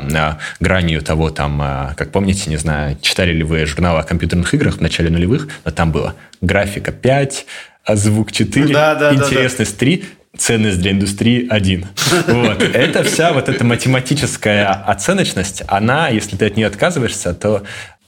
[0.59, 4.77] гранью того, там, а, как помните, не знаю, читали ли вы журнал о компьютерных играх
[4.77, 7.45] в начале нулевых, но там было графика 5,
[7.83, 9.91] а звук 4, да, да, интересность да, да.
[9.91, 10.03] 3,
[10.37, 11.85] ценность для индустрии 1.
[12.27, 12.61] Вот.
[12.61, 17.63] Это вся вот эта математическая оценочность, она, если ты от нее отказываешься, то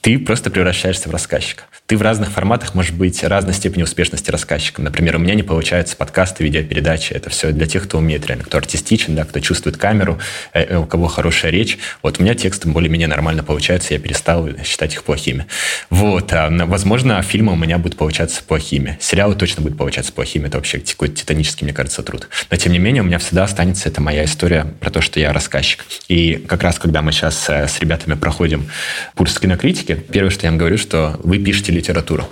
[0.06, 1.64] ты просто превращаешься в рассказчика.
[1.86, 4.84] Ты в разных форматах можешь быть разной степени успешности рассказчиком.
[4.84, 7.12] Например, у меня не получаются подкасты, видеопередачи.
[7.12, 10.20] Это все для тех, кто умеет реально, кто артистичен, да, кто чувствует камеру,
[10.52, 11.78] э, э, у кого хорошая речь.
[12.04, 15.46] Вот у меня тексты более-менее нормально получаются, я перестал считать их плохими.
[15.90, 16.32] Вот.
[16.32, 18.96] А, возможно, фильмы у меня будут получаться плохими.
[19.00, 20.46] Сериалы точно будут получаться плохими.
[20.46, 22.28] Это вообще какой-то титанический, мне кажется, труд.
[22.48, 25.32] Но, тем не менее, у меня всегда останется это моя история про то, что я
[25.32, 25.84] рассказчик.
[26.06, 28.70] И как раз, когда мы сейчас э, с ребятами проходим
[29.16, 32.28] курс кинокритики, первое, что я им говорю, что вы пишете литературу.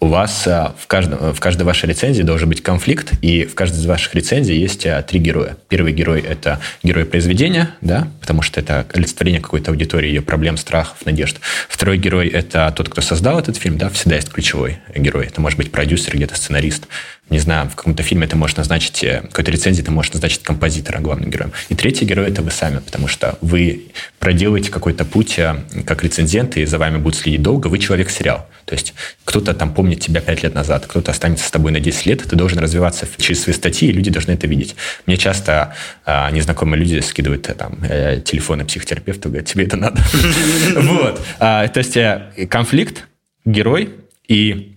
[0.00, 3.78] У вас э, в, каждом, в каждой вашей рецензии должен быть конфликт, и в каждой
[3.78, 5.56] из ваших рецензий есть э, три героя.
[5.68, 11.06] Первый герой– это герой произведения, да, потому что это олицетворение какой-то аудитории, ее проблем, страхов,
[11.06, 11.38] надежд.
[11.70, 15.26] Второй герой– это тот, кто создал этот фильм, да, всегда есть ключевой герой.
[15.26, 16.86] Это может быть продюсер, где-то сценарист
[17.30, 21.00] не знаю, в каком-то фильме ты можешь назначить, э, какой-то рецензии ты можешь назначить композитора
[21.00, 21.52] главным героем.
[21.70, 23.86] И третий герой– это вы сами, потому что вы
[24.18, 25.56] проделаете какой-то путь э,
[25.86, 28.46] как рецензент, и за вами будут следить долго, вы человек-сериал.
[28.66, 32.06] То есть кто-то там помнит тебя пять лет назад, кто-то останется с тобой на 10
[32.06, 34.76] лет, ты должен развиваться через свои статьи, и люди должны это видеть.
[35.06, 37.78] Мне часто а, незнакомые люди скидывают там
[38.24, 40.02] телефоны психотерапевта, говорят, тебе это надо.
[40.76, 41.20] Вот.
[41.38, 43.04] А, то есть конфликт,
[43.44, 43.90] герой
[44.28, 44.73] и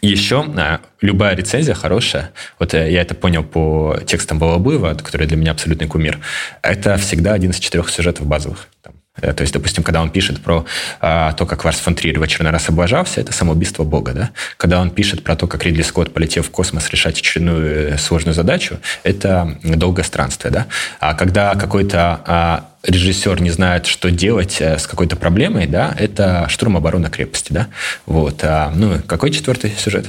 [0.00, 5.36] еще а, любая рецензия хорошая, вот э, я это понял по текстам Балабуева, который для
[5.36, 6.18] меня абсолютный кумир,
[6.62, 8.68] это всегда один из четырех сюжетов базовых.
[8.82, 10.64] Там, Э, то есть, допустим, когда он пишет про
[11.00, 14.12] а, то, как Ларс фон Триер в очередной раз облажался, это самоубийство Бога.
[14.12, 14.30] Да?
[14.56, 18.34] Когда он пишет про то, как Ридли Скотт полетел в космос решать очередную э, сложную
[18.34, 20.52] задачу, это долгое странствие.
[20.52, 20.66] Да?
[21.00, 26.76] А когда какой-то а, режиссер не знает, что делать с какой-то проблемой, да, это штурм
[26.76, 27.52] обороны крепости.
[27.52, 27.68] Да?
[28.06, 28.42] Вот.
[28.42, 30.06] А, ну, какой четвертый сюжет?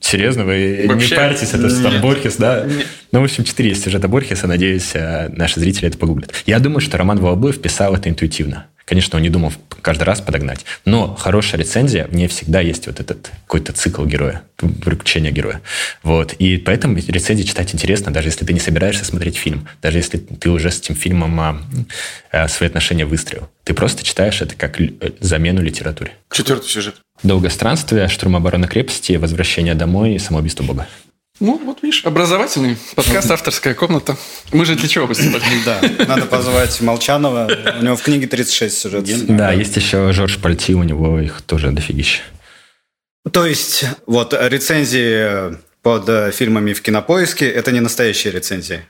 [0.00, 2.66] Серьезно, вы Вообще, не паритесь, это там Борхес, да?
[2.66, 2.86] Нет.
[3.10, 6.34] Ну, в общем, четыре есть сюжета Борхеса, надеюсь, э, наши зрители это погуглят.
[6.44, 8.66] Я думаю, что Роман Волобуев писал это интуитивно.
[8.84, 10.64] Конечно, он не думал каждый раз подогнать.
[10.84, 15.60] Но хорошая рецензия, в ней всегда есть вот этот какой-то цикл героя, приключения героя.
[16.02, 16.32] Вот.
[16.34, 20.50] И поэтому рецензии читать интересно, даже если ты не собираешься смотреть фильм, даже если ты
[20.50, 21.62] уже с этим фильмом а,
[22.32, 23.48] а, свои отношения выстроил.
[23.64, 26.12] Ты просто читаешь это как э, замену литературе.
[26.30, 26.96] Четвертый сюжет.
[27.22, 30.86] Долгое странствие, штурм обороны крепости, возвращение домой и самоубийство Бога.
[31.40, 34.16] Ну, вот видишь, образовательный подкаст «Авторская комната».
[34.52, 35.42] Мы же для чего выступали?
[35.64, 37.48] Да, надо позвать Молчанова.
[37.80, 39.26] У него в книге 36 сюжет.
[39.26, 42.22] Да, есть еще Жорж Пальти, у него их тоже дофигища.
[43.32, 48.80] То есть, вот рецензии под э, фильмами в кинопоиске это не настоящие рецензии.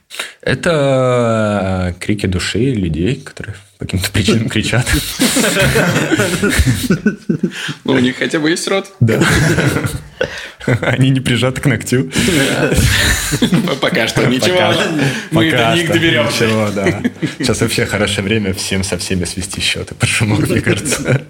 [0.41, 4.87] Это э, крики души людей, которые по каким-то причинам кричат.
[7.85, 8.93] Ну, у них хотя бы есть рот.
[9.01, 9.21] Да.
[10.83, 12.11] Они не прижаты к ногтю.
[13.81, 14.73] Пока что ничего.
[15.33, 16.47] Мы до них доберемся.
[16.47, 17.03] Ничего, да.
[17.39, 21.27] Сейчас вообще хорошее время всем со всеми свести счеты по шуму, мне кажется.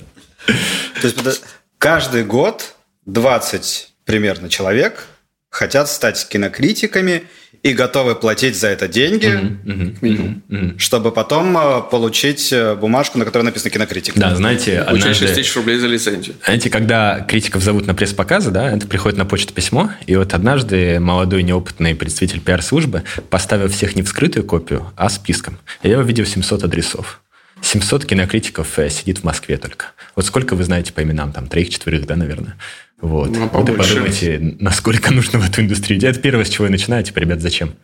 [1.01, 1.43] То есть
[1.79, 2.75] каждый год
[3.07, 5.07] 20 примерно человек
[5.55, 7.23] хотят стать кинокритиками
[7.63, 10.79] и готовы платить за это деньги, mm-hmm, mm-hmm, mm-hmm.
[10.79, 14.15] чтобы потом э, получить э, бумажку, на которой написано кинокритик.
[14.17, 15.27] Да, знаете, однажды...
[15.27, 16.35] 6 тысяч рублей за лицензию.
[16.45, 20.99] Знаете, когда критиков зовут на пресс-показы, да, это приходит на почту письмо, и вот однажды
[20.99, 25.59] молодой неопытный представитель пиар-службы поставил всех не вскрытую копию, а списком.
[25.85, 27.21] Я увидел 700 адресов.
[27.63, 29.87] 700 кинокритиков э, сидит в Москве только.
[30.17, 31.33] Вот сколько вы знаете по именам?
[31.33, 32.57] Там троих-четверых, да, наверное?
[33.01, 33.31] Вот.
[33.31, 36.03] Ну, вот и подумайте, насколько нужно в эту индустрию.
[36.03, 37.03] Это первое, с чего я начинаю.
[37.05, 37.75] Типа, ребят, зачем?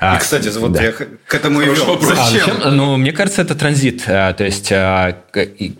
[0.00, 0.82] А, и, кстати, вот да.
[0.82, 2.00] я к этому и вел.
[2.00, 2.18] Зачем?
[2.18, 2.76] А, зачем?
[2.76, 4.04] Ну, мне кажется, это транзит.
[4.06, 5.14] А, то есть, а,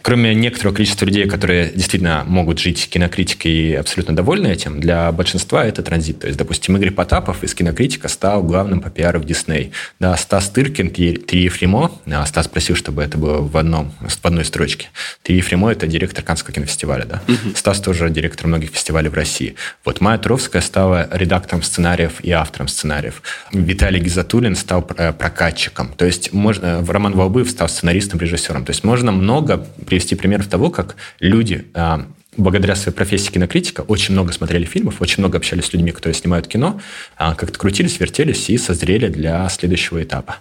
[0.03, 5.65] кроме некоторого количества людей, которые действительно могут жить кинокритикой и абсолютно довольны этим, для большинства
[5.65, 6.21] это транзит.
[6.21, 9.73] То есть, допустим, Игорь Потапов из кинокритика стал главным по пиару в Дисней.
[9.99, 11.91] Да, Стас Тыркин, Три Ефремо.
[12.07, 14.89] А, Стас просил, чтобы это было в, одном, в одной строчке.
[15.23, 17.07] Три Ефремо– это директор Каннского кинофестиваля.
[17.07, 17.23] Да?
[17.27, 17.57] Угу.
[17.57, 19.55] Стас тоже директор многих фестивалей в России.
[19.83, 23.23] Вот Майя Туровская стала редактором сценариев и автором сценариев.
[23.51, 25.93] Виталий Гизатуллин стал э, прокатчиком.
[25.97, 28.65] То есть можно, э, Роман Волбыев стал сценаристом, режиссером.
[28.65, 34.15] То есть можно много привести примеров того, как люди а, благодаря своей профессии кинокритика очень
[34.15, 36.81] много смотрели фильмов, очень много общались с людьми, которые снимают кино,
[37.17, 40.39] а, как-то крутились, вертелись и созрели для следующего этапа.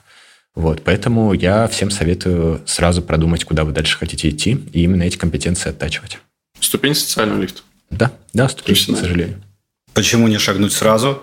[0.56, 5.18] Вот, поэтому я всем советую сразу продумать, куда вы дальше хотите идти, и именно эти
[5.18, 6.18] компетенции оттачивать.
[6.60, 7.62] Ступень социального лифта.
[7.92, 9.44] Да, да, ступень, к сожалению.
[9.94, 11.22] Почему не шагнуть сразу?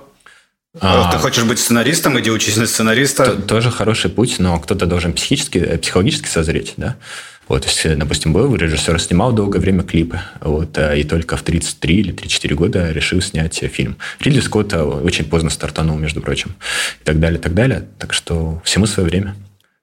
[0.81, 3.25] А, Ты хочешь быть сценаристом, иди учись на сценариста.
[3.25, 6.97] То, тоже хороший путь, но кто-то должен психически, э, психологически созреть, да.
[7.49, 11.97] Вот, есть, допустим, был режиссер, снимал долгое время клипы, вот, э, и только в 33
[11.97, 13.97] или 34 года решил снять фильм.
[14.21, 16.57] Ридли Скотт э, очень поздно стартанул, между прочим,
[17.01, 17.87] и так далее, и так далее.
[17.99, 19.35] Так что всему свое время.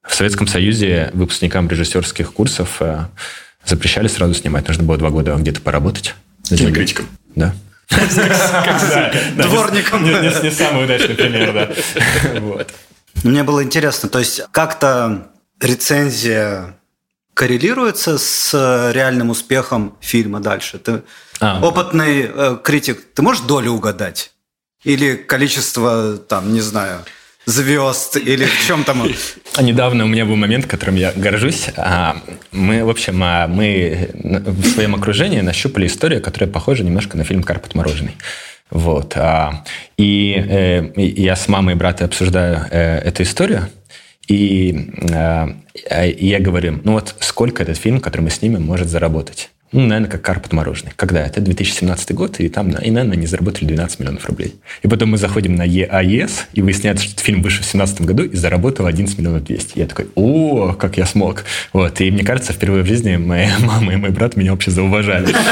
[0.08, 2.82] В Советском Союзе выпускникам режиссерских курсов
[3.66, 4.68] запрещали сразу снимать.
[4.68, 6.14] Нужно было два года где-то поработать.
[6.44, 7.08] Кинокритиком.
[7.36, 7.56] Да.
[9.36, 10.04] Дворником.
[10.04, 11.70] Не самый удачный пример, да.
[13.24, 15.30] Мне было интересно, то есть как-то
[15.62, 16.76] рецензия
[17.34, 20.78] коррелируется с реальным успехом фильма дальше?
[20.80, 21.04] Ты
[21.40, 21.60] а.
[21.62, 24.32] опытный э, критик, ты можешь долю угадать?
[24.84, 27.06] Или количество, там, не знаю,
[27.46, 29.04] звезд или в чем там?
[29.60, 31.70] Недавно у меня был момент, которым я горжусь.
[31.76, 32.18] А,
[32.52, 37.44] мы, в общем, а, мы в своем окружении нащупали историю, которая похожа немножко на фильм
[37.44, 38.16] «Карпот мороженый».
[38.70, 39.14] Вот.
[39.18, 39.64] А,
[39.98, 43.70] и э, я с мамой и братом обсуждаю э, эту историю,
[44.28, 44.90] и
[45.90, 49.50] я говорю, ну вот сколько этот фильм, который мы снимем, может заработать?
[49.74, 50.92] Ну, наверное, как карпот мороженый.
[50.96, 51.26] Когда?
[51.26, 54.56] Это 2017 год, и там, и, наверное, они заработали 12 миллионов рублей.
[54.84, 58.36] И потом мы заходим на ЕАЕС, и выясняется, что фильм вышел в 2017 году и
[58.36, 59.80] заработал 11 миллионов 200.
[59.80, 61.44] Я такой, о, как я смог.
[61.74, 65.28] Вот, и мне кажется, впервые в жизни моя мама и мой брат меня вообще зауважали.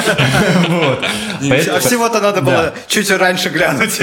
[1.42, 3.98] А всего-то надо было чуть раньше глянуть.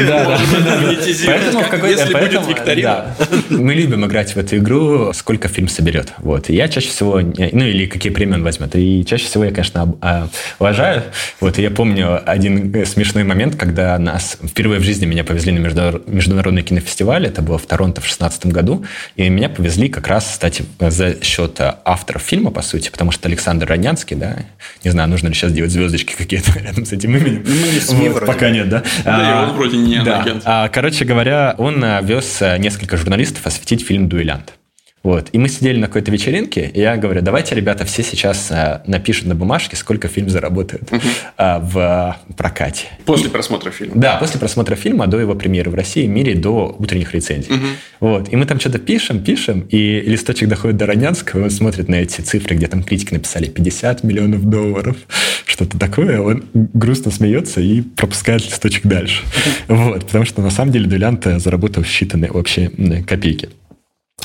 [1.26, 3.14] Поэтому Если будет викторина.
[3.48, 6.12] Мы любим играть в эту игру, сколько фильм соберет.
[6.18, 6.50] Вот.
[6.50, 8.74] И я чаще всего, ну или какие премии он возьмет.
[8.74, 11.02] И чаще всего я, конечно, а, уважаю.
[11.40, 15.52] Вот, и я помню один э, смешной момент, когда нас впервые в жизни меня повезли
[15.52, 18.84] на международный кинофестиваль, это было в Торонто в 2016 году,
[19.16, 23.28] и меня повезли как раз, кстати, за счет э, авторов фильма, по сути, потому что
[23.28, 24.38] Александр Ранянский, да,
[24.82, 27.44] не знаю, нужно ли сейчас делать звездочки какие-то рядом с этим именем.
[27.44, 28.82] Ну, не СМИ вот, Пока нет, да?
[29.04, 30.24] Да, а, он вроде не да.
[30.44, 34.57] А, короче говоря, он э, вез несколько журналистов осветить фильм «Дуэлянт».
[35.02, 35.28] Вот.
[35.32, 39.26] И мы сидели на какой-то вечеринке, и я говорю, давайте, ребята, все сейчас а, напишут
[39.26, 41.00] на бумажке, сколько фильм заработает угу.
[41.36, 42.86] а, в прокате.
[43.04, 43.94] После и, просмотра фильма.
[43.94, 47.54] Да, после просмотра фильма, до его премьеры в России, в мире, до утренних рецензий.
[47.54, 47.66] Угу.
[48.00, 48.32] Вот.
[48.32, 52.20] И мы там что-то пишем, пишем, и листочек доходит до Ранянского, он смотрит на эти
[52.20, 54.96] цифры, где там критики написали 50 миллионов долларов,
[55.46, 59.22] что-то такое, он грустно смеется и пропускает листочек дальше.
[59.68, 60.06] Вот.
[60.06, 62.70] Потому что на самом деле Дуэлянт заработал считанные вообще
[63.06, 63.48] копейки.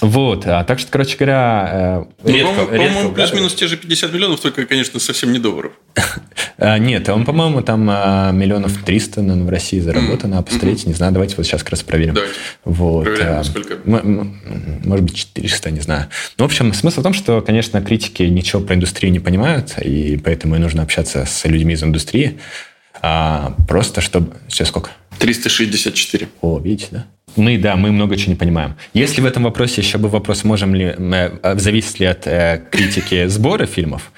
[0.03, 4.41] Вот, а, так что, короче говоря, э, ну, редко, по-моему, плюс-минус те же 50 миллионов,
[4.41, 5.71] только, конечно, совсем не долларов.
[6.55, 10.36] А, нет, он, по-моему, там а, миллионов триста наверное, в России заработано.
[10.36, 10.43] Mm-hmm.
[10.43, 12.13] Посмотрите, не знаю, давайте вот сейчас как раз проверим.
[12.13, 12.36] Давайте.
[12.63, 13.03] Вот.
[13.05, 13.80] Проверяем, а, сколько.
[13.84, 16.07] Может быть, 400, не знаю.
[16.38, 20.15] Ну, в общем, смысл в том, что, конечно, критики ничего про индустрию не понимают, и
[20.23, 22.39] поэтому и нужно общаться с людьми из индустрии.
[23.01, 24.34] А, просто чтобы...
[24.47, 24.91] Сейчас сколько?
[25.17, 26.30] 364.
[26.41, 27.05] О, видите, да?
[27.36, 28.75] Мы, да, мы много чего не понимаем.
[28.93, 33.27] Если в этом вопросе еще был вопрос, можем ли, э, зависит ли от э, критики
[33.27, 34.11] сбора фильмов,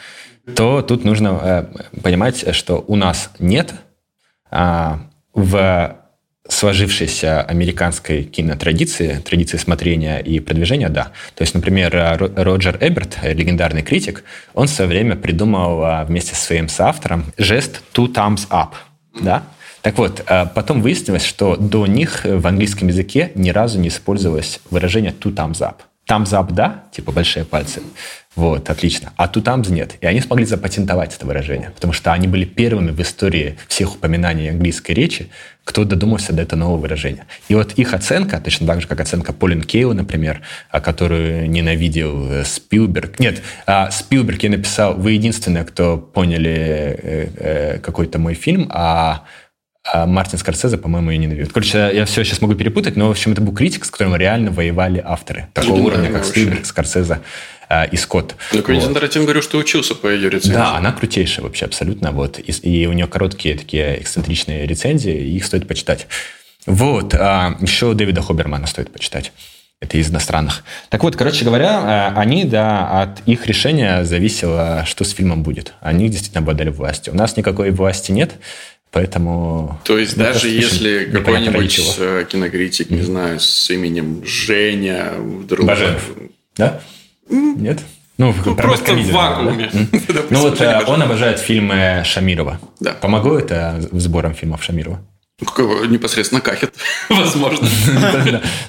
[0.55, 3.73] то тут нужно э, понимать, что у нас нет
[4.51, 4.99] а,
[5.33, 5.97] в
[6.47, 11.11] сложившейся американской кинотрадиции, традиции смотрения и продвижения, да.
[11.35, 11.91] То есть, например,
[12.35, 17.81] Роджер Эберт, легендарный критик, он в свое время придумал а, вместе со своим соавтором жест
[17.93, 18.73] «two thumbs up»,
[19.19, 19.43] да?
[19.85, 24.59] Так вот, а, потом выяснилось, что до них в английском языке ни разу не использовалось
[24.71, 25.75] выражение «two thumbs up».
[26.09, 27.83] Thumbs up, да, типа большие пальцы.
[28.35, 29.13] Вот, отлично.
[29.15, 29.97] А two thumbs нет.
[30.01, 34.49] И они смогли запатентовать это выражение, потому что они были первыми в истории всех упоминаний
[34.49, 35.29] английской речи,
[35.63, 37.27] кто додумался до этого нового выражения.
[37.47, 42.43] И вот их оценка, точно так же, как оценка Полин Кейла, например, которую ненавидел э,
[42.43, 43.19] Спилберг.
[43.19, 49.25] Нет, а Спилберг я написал, вы единственные, кто поняли э, э, какой-то мой фильм, а
[49.85, 51.53] а Мартин Скорсезе, по-моему, ее ненавидит.
[51.53, 54.49] Короче, я все сейчас могу перепутать, но, в общем, это был критик, с которым реально
[54.49, 55.47] воевали авторы.
[55.53, 57.19] Такого уровня, как Спилберг, Скорсезе
[57.69, 58.35] э, и Скотт.
[58.51, 58.95] Ну, Квентин вот.
[58.95, 60.55] Тарантино говорил, что учился по ее рецензии.
[60.55, 62.11] Да, она крутейшая вообще, абсолютно.
[62.11, 62.39] Вот.
[62.39, 66.07] И, и у нее короткие такие эксцентричные рецензии, их стоит почитать.
[66.65, 67.13] Вот.
[67.13, 69.31] А, еще Дэвида Хобермана стоит почитать.
[69.81, 70.63] Это из иностранных.
[70.89, 75.73] Так вот, короче говоря, э, они, да, от их решения зависело, что с фильмом будет.
[75.81, 77.13] Они действительно обладали властью.
[77.13, 78.31] У нас никакой власти нет.
[78.91, 79.79] Поэтому...
[79.83, 85.67] То есть даже если какой-нибудь э, кинокритик, не знаю, с именем Женя вдруг...
[85.67, 86.11] Баженов,
[86.55, 86.81] да?
[87.29, 87.81] Нет?
[88.17, 89.69] Ну, ну просто в вакууме.
[89.73, 90.21] Да?
[90.29, 92.59] ну вот э, он обожает фильмы Шамирова.
[92.79, 92.93] Да.
[92.93, 95.01] Помогло это сбором фильмов Шамирова?
[95.37, 96.73] Непосредственно Кахет,
[97.09, 97.67] возможно.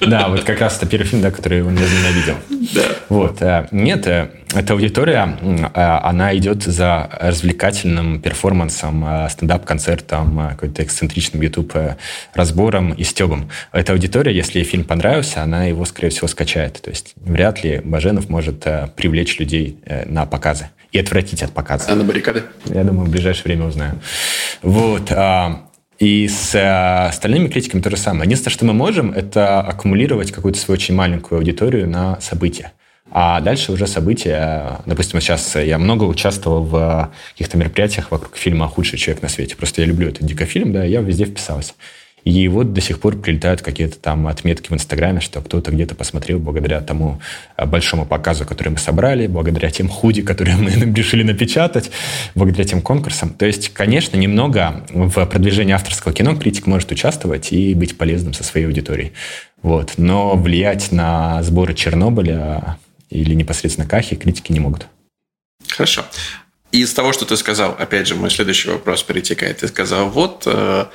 [0.01, 2.35] Да, вот как раз это первый фильм, который он ненавидел.
[2.75, 2.81] Да.
[3.07, 3.41] Вот.
[3.41, 12.91] Э, нет, э, эта аудитория, э, она идет за развлекательным перформансом, стендап-концертом, какой-то эксцентричным YouTube-разбором
[12.91, 13.49] и стебом.
[13.71, 16.81] Эта аудитория, если ей фильм понравился, она его, скорее всего, скачает.
[16.81, 18.65] То есть вряд ли Баженов может
[18.97, 21.85] привлечь людей на показы и отвратить от показа.
[21.89, 22.43] А на баррикады?
[22.65, 24.01] Я думаю, в ближайшее время узнаю.
[24.63, 25.11] Вот.
[25.99, 28.25] И с э, остальными критиками то же самое.
[28.25, 32.71] Единственное, что мы можем, это аккумулировать какую-то свою очень маленькую аудиторию на события.
[33.09, 38.99] А дальше уже события, допустим, сейчас я много участвовал в каких-то мероприятиях вокруг фильма «Худший
[38.99, 39.55] человек на свете».
[39.55, 41.73] Просто я люблю этот дикофильм, да, я везде вписался.
[42.27, 46.39] И вот до сих пор прилетают какие-то там отметки в Инстаграме, что кто-то где-то посмотрел
[46.39, 47.21] благодаря тому
[47.55, 51.89] а, большому показу, который мы собрали, благодаря тем худи, которые мы решили напечатать,
[52.35, 53.29] благодаря тем конкурсам.
[53.29, 58.43] То есть, конечно, немного в продвижении авторского кино критик может участвовать и быть полезным со
[58.43, 59.13] своей аудиторией.
[59.61, 59.93] Вот.
[59.95, 62.77] Но влиять на сборы Чернобыля
[63.09, 64.87] или непосредственно Кахи критики не могут.
[65.69, 66.03] Хорошо.
[66.73, 69.59] Из того, что ты сказал, опять же, мой следующий вопрос перетекает.
[69.59, 70.87] Ты сказал, вот э,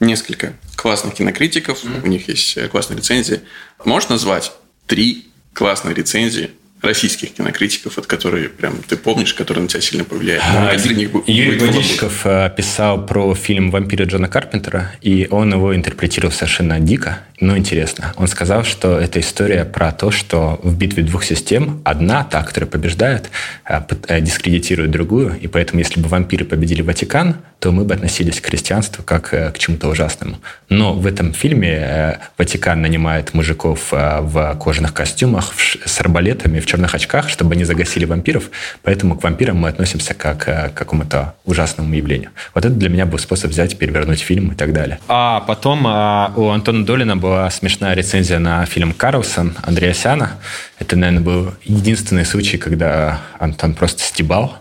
[0.00, 2.04] несколько классных кинокритиков, mm-hmm.
[2.04, 3.40] у них есть э, классные рецензии.
[3.84, 4.52] Можешь назвать
[4.86, 6.52] три классные рецензии
[6.82, 10.42] российских кинокритиков, от которых прям ты помнишь, которые на тебя сильно повлияют?
[10.46, 16.32] А, них Юрий Гвоздичков э, писал про фильм «Вампиры» Джона Карпентера, и он его интерпретировал
[16.32, 18.12] совершенно дико, но интересно.
[18.16, 22.70] Он сказал, что это история про то, что в битве двух систем одна, та, которая
[22.70, 23.30] побеждает,
[23.68, 28.40] э, э, дискредитирует другую, и поэтому если бы вампиры победили Ватикан, то мы бы относились
[28.40, 30.38] к христианству как к чему-то ужасному.
[30.68, 35.52] Но в этом фильме Ватикан нанимает мужиков в кожаных костюмах
[35.84, 38.50] с арбалетами, в черных очках, чтобы они загасили вампиров,
[38.82, 42.30] поэтому к вампирам мы относимся как э, к какому-то ужасному явлению.
[42.54, 44.98] Вот это для меня был способ взять, перевернуть фильм и так далее.
[45.08, 50.32] А потом а, у Антона Долина была смешная рецензия на фильм «Карлсон» Андреасяна.
[50.78, 54.58] Это, наверное, был единственный случай, когда Антон просто стебал.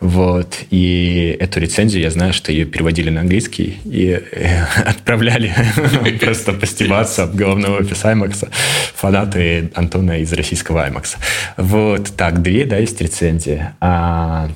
[0.00, 0.58] Вот.
[0.70, 5.54] И эту рецензию, я знаю, что ее переводили на английский и э, отправляли
[6.20, 8.48] просто постебаться об головного офиса IMAX
[8.94, 11.16] фанаты Антона из российского IMAX.
[11.56, 13.70] Вот, так, две, да, есть рецензии.
[13.80, 14.50] А,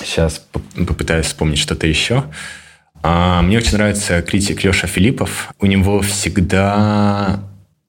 [0.00, 0.44] сейчас
[0.74, 2.24] попытаюсь вспомнить что-то еще.
[3.02, 5.52] А, мне очень нравится критик Леша Филиппов.
[5.60, 7.40] У него всегда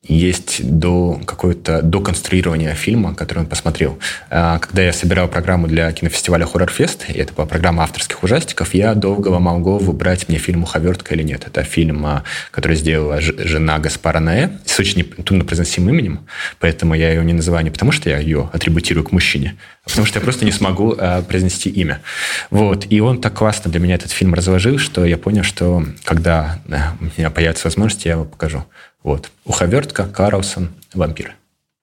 [0.08, 4.00] есть до какое-то до конструирования фильма, который он посмотрел.
[4.30, 9.28] А, когда я собирал программу для кинофестиваля и это была программа авторских ужастиков, я долго
[9.28, 11.46] ломал голову, брать мне фильм «Уховертка» или нет.
[11.46, 16.20] Это фильм, а, который сделала жена Гаспара Наэ с очень труднопроизносимым именем,
[16.60, 20.20] поэтому я ее не называю не потому, что я ее атрибутирую к мужчине, потому что
[20.20, 22.02] я просто не смогу э, произнести имя.
[22.50, 22.88] Вот.
[22.90, 26.76] И он так классно для меня этот фильм разложил, что я понял, что когда э,
[27.00, 28.66] у меня появится возможность, я его покажу.
[29.04, 29.32] Вот.
[29.46, 31.36] Уховертка, Карлсон, вампиры.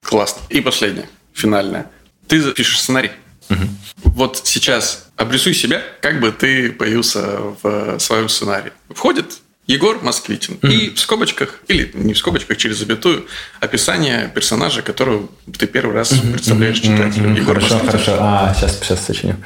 [0.03, 0.41] Классно.
[0.49, 1.87] И последнее, финальное.
[2.27, 3.11] Ты пишешь сценарий.
[3.49, 4.11] Угу.
[4.15, 8.71] Вот сейчас обрисуй себя, как бы ты появился в своем сценарии.
[8.89, 10.55] Входит Егор Москвитин.
[10.55, 10.71] Mm-hmm.
[10.71, 13.25] И в скобочках, или не в скобочках, через запятую,
[13.59, 17.29] описание персонажа, которого ты первый раз представляешь читателю.
[17.29, 17.39] Mm-hmm.
[17.39, 17.99] Егор хорошо, Москвитин.
[17.99, 18.17] хорошо.
[18.19, 19.37] А, сейчас, сейчас сочиню.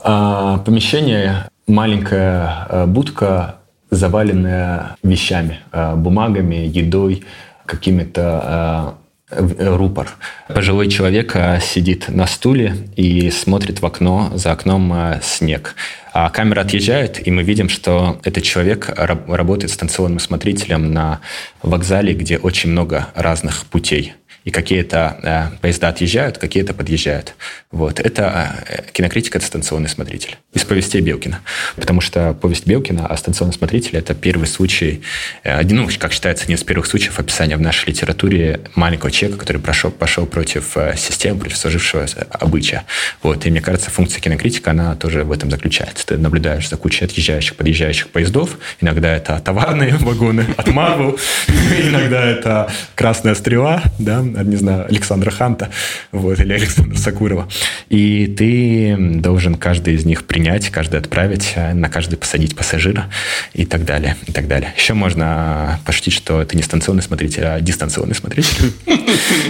[0.00, 3.58] А, помещение, маленькая а, будка,
[3.94, 7.24] заваленная вещами, а, бумагами, едой,
[7.66, 8.94] какими-то а,
[9.30, 10.10] Э, рупор.
[10.48, 15.74] Пожилой человек э, сидит на стуле и смотрит в окно, за окном э, снег.
[16.12, 21.20] А камера отъезжает, и мы видим, что этот человек работает станционным смотрителем на
[21.62, 24.14] вокзале, где очень много разных путей
[24.44, 27.34] и какие-то э, поезда отъезжают, какие-то подъезжают.
[27.70, 27.98] Вот.
[27.98, 30.36] Это э, кинокритика, это станционный смотритель.
[30.52, 31.40] Из повестей Белкина.
[31.76, 35.02] Потому что повесть Белкина о станционном смотрителе– это первый случай,
[35.44, 39.62] э, ну, как считается, один из первых случаев описания в нашей литературе маленького человека, который
[39.62, 42.84] прошел, пошел против э, системы, против сложившего обычая.
[43.22, 43.46] Вот.
[43.46, 46.06] И мне кажется, функция кинокритика, она тоже в этом заключается.
[46.06, 48.58] Ты наблюдаешь за кучей отъезжающих, подъезжающих поездов.
[48.82, 51.18] Иногда это товарные вагоны от Марвел,
[51.48, 55.70] иногда это «Красная стрела», да, не знаю, Александра Ханта
[56.12, 57.48] вот, или Александра Сакурова.
[57.88, 63.06] И ты должен каждый из них принять, каждый отправить, э, на каждый посадить пассажира
[63.52, 64.16] и так далее.
[64.26, 64.72] И так далее.
[64.76, 68.72] Еще можно пошутить, что это не станционный смотритель, а дистанционный смотритель.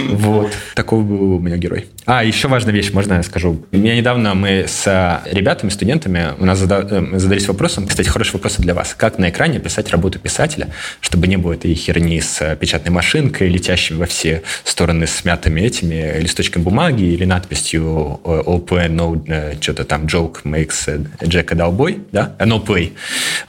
[0.09, 0.51] Вот.
[0.75, 1.87] Такой был у меня герой.
[2.05, 3.65] А, еще важная вещь, можно я скажу?
[3.71, 8.73] Меня недавно мы с ребятами, студентами, у нас э, задались вопросом, кстати, хороший вопрос для
[8.73, 8.93] вас.
[8.93, 10.69] Как на экране писать работу писателя,
[10.99, 14.74] чтобы не было этой херни с печатной машинкой, летящей во все стороны
[15.05, 20.87] смятыми этими листочками бумаги или надписью OP, no, э, что-то там, joke makes
[21.21, 22.35] Jack a dull да?
[22.39, 22.93] No play.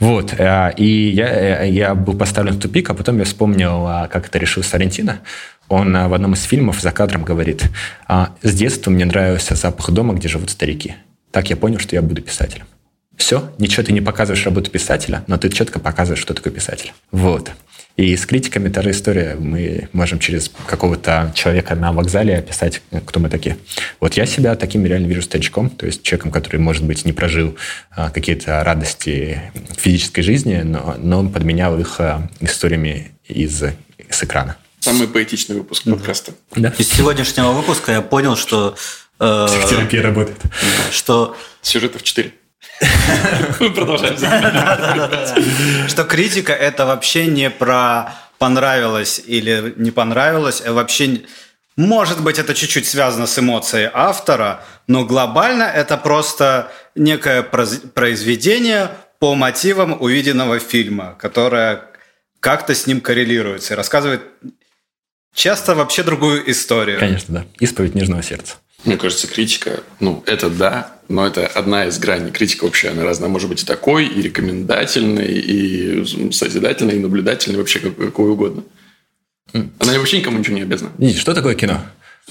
[0.00, 0.34] Вот.
[0.38, 4.28] Э, и я, э, я был поставлен в тупик, а потом я вспомнил, а, как
[4.28, 5.20] это решил Сарентино.
[5.68, 7.64] Он в одном из фильмов за кадром говорит,
[8.06, 10.94] «А, с детства мне нравился запах дома, где живут старики.
[11.32, 12.66] Так я понял, что я буду писателем.
[13.16, 16.92] Все, ничего ты не показываешь работу писателя, но ты четко показываешь, что такое писатель.
[17.10, 17.50] Вот.
[17.96, 19.36] И с критиками та же история.
[19.38, 23.56] Мы можем через какого-то человека на вокзале описать, кто мы такие.
[24.00, 27.56] Вот я себя таким реально вижу старичком, то есть человеком, который, может быть, не прожил
[27.90, 29.40] а, какие-то радости
[29.78, 33.62] физической жизни, но, но подменял их а, историями из,
[34.10, 34.56] с экрана.
[34.80, 36.32] Самый поэтичный выпуск подкаста.
[36.54, 36.74] Да.
[36.76, 38.76] Из сегодняшнего выпуска я понял, что...
[39.18, 40.38] Э, Психотерапия работает.
[40.92, 41.34] Что...
[41.62, 42.30] Сюжетов 4.
[43.60, 44.16] Мы продолжаем.
[45.88, 51.22] Что критика это вообще не про понравилось или не понравилось, а вообще
[51.76, 59.34] может быть, это чуть-чуть связано с эмоцией автора, но глобально это просто некое произведение по
[59.34, 61.82] мотивам увиденного фильма, которое
[62.40, 64.22] как-то с ним коррелируется и рассказывает
[65.34, 66.98] часто вообще другую историю.
[66.98, 67.44] Конечно, да.
[67.60, 68.56] Исповедь нежного сердца.
[68.86, 72.30] Мне кажется, критика, ну, это да, но это одна из граней.
[72.30, 73.28] Критика вообще, она разная.
[73.28, 78.62] Может быть и такой, и рекомендательной, и созидательной, и наблюдательной, вообще какой угодно.
[79.52, 80.92] Она вообще никому ничего не обязана.
[80.98, 81.80] Видите, что такое кино?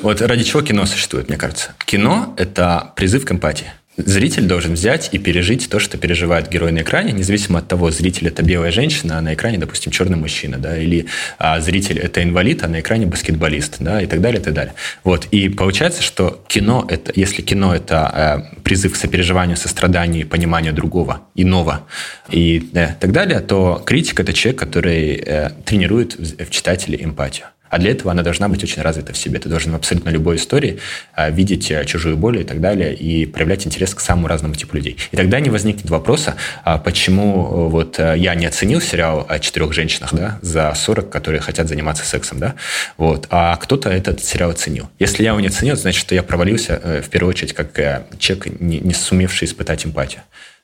[0.01, 1.75] Вот ради чего кино существует, мне кажется.
[1.85, 3.71] Кино– это призыв к эмпатии.
[3.97, 8.27] Зритель должен взять и пережить то, что переживает герой на экране, независимо от того, зритель
[8.27, 11.05] это белая женщина, а на экране, допустим, черный мужчина, да, или
[11.37, 14.73] а, зритель это инвалид, а на экране баскетболист, да, и так далее, и так далее.
[15.05, 20.73] Вот, и получается, что кино это, если кино это э, призыв к сопереживанию, состраданию, пониманию
[20.73, 21.87] другого, иного,
[22.29, 27.45] и э, так далее, то критик это человек, который э, тренирует в, в читателе эмпатию.
[27.75, 29.37] А для этого она должна быть очень развита в себе.
[29.37, 30.79] Ты должен в абсолютно любой истории
[31.13, 34.77] а, видеть а, чужую боль и так далее, и проявлять интерес к самому разному типу
[34.77, 34.95] людей.
[35.11, 40.13] И тогда не возникнет вопроса, а, почему вот я не оценил сериал о четырех женщинах
[40.13, 42.55] да, за 40, которые хотят заниматься сексом, да,
[42.95, 44.89] вот, а кто-то этот сериал оценил.
[44.97, 48.05] Если я его не оценил, значит, что я провалился э, в первую очередь как э,
[48.19, 50.21] человек, не сумевший испытать эмпатию.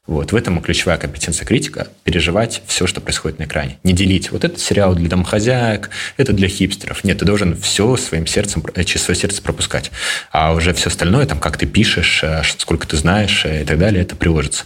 [0.07, 0.31] Вот.
[0.31, 3.77] В этом и ключевая компетенция критика– переживать все, что происходит на экране.
[3.83, 4.31] Не делить.
[4.31, 7.03] Вот этот сериал для домохозяек, это для хипстеров.
[7.03, 9.91] Нет, ты должен все своим сердцем, э, через свое сердце пропускать.
[10.31, 13.77] А уже все остальное, там, как ты пишешь, э, сколько ты знаешь э, и так
[13.77, 14.65] далее, это приложится.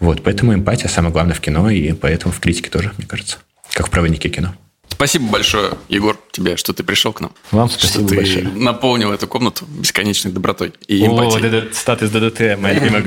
[0.00, 0.22] Вот.
[0.24, 3.38] Поэтому эмпатия самое главное в кино, и поэтому в критике тоже, мне кажется.
[3.74, 4.54] Как в проводнике кино.
[5.02, 7.32] Спасибо большое, Егор, тебе, что ты пришел к нам.
[7.50, 8.44] Вам спасибо что ты большое.
[8.44, 11.70] наполнил эту комнату бесконечной добротой и эмпатией.
[11.70, 13.04] О, стат из ДДТ, моя любимая.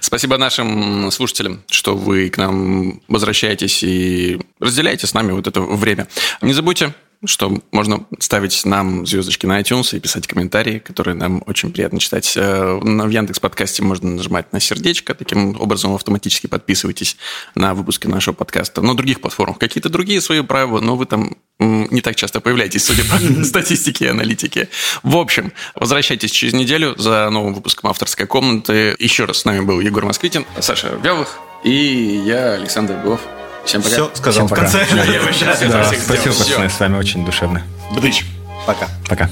[0.00, 6.08] Спасибо нашим слушателям, что вы к нам возвращаетесь и разделяете с нами вот это время.
[6.42, 6.94] Не забудьте
[7.24, 12.34] что можно ставить нам звездочки на iTunes и писать комментарии, которые нам очень приятно читать.
[12.36, 17.16] Э, в Яндекс подкасте можно нажимать на сердечко, таким образом автоматически подписывайтесь
[17.54, 18.82] на выпуски нашего подкаста.
[18.82, 23.02] На других платформах какие-то другие свои правила, но вы там не так часто появляетесь, судя
[23.04, 24.68] по статистике и аналитике.
[25.02, 28.94] В общем, возвращайтесь через неделю за новым выпуском авторской комнаты.
[28.98, 33.20] Еще раз с нами был Егор Москвитин, Саша Вялых и я, Александр Белов.
[33.68, 33.94] Всем пока.
[33.94, 34.78] Все сказал Всем в конце.
[34.86, 35.32] пока.
[35.32, 37.62] Сейчас это Да, спасибо, пацаны, с вами очень душевно.
[37.94, 38.24] Бдыч.
[38.66, 38.88] Пока.
[39.06, 39.28] Пока.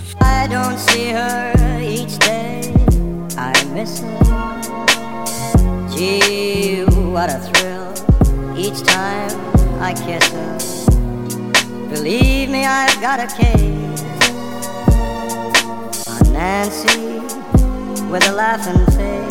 [5.94, 7.94] Gee, what a thrill
[8.58, 9.32] each time
[9.80, 10.58] I kiss her.
[11.88, 14.04] Believe me, I've got a case
[16.06, 17.20] on Nancy
[18.10, 19.25] with a laughing face.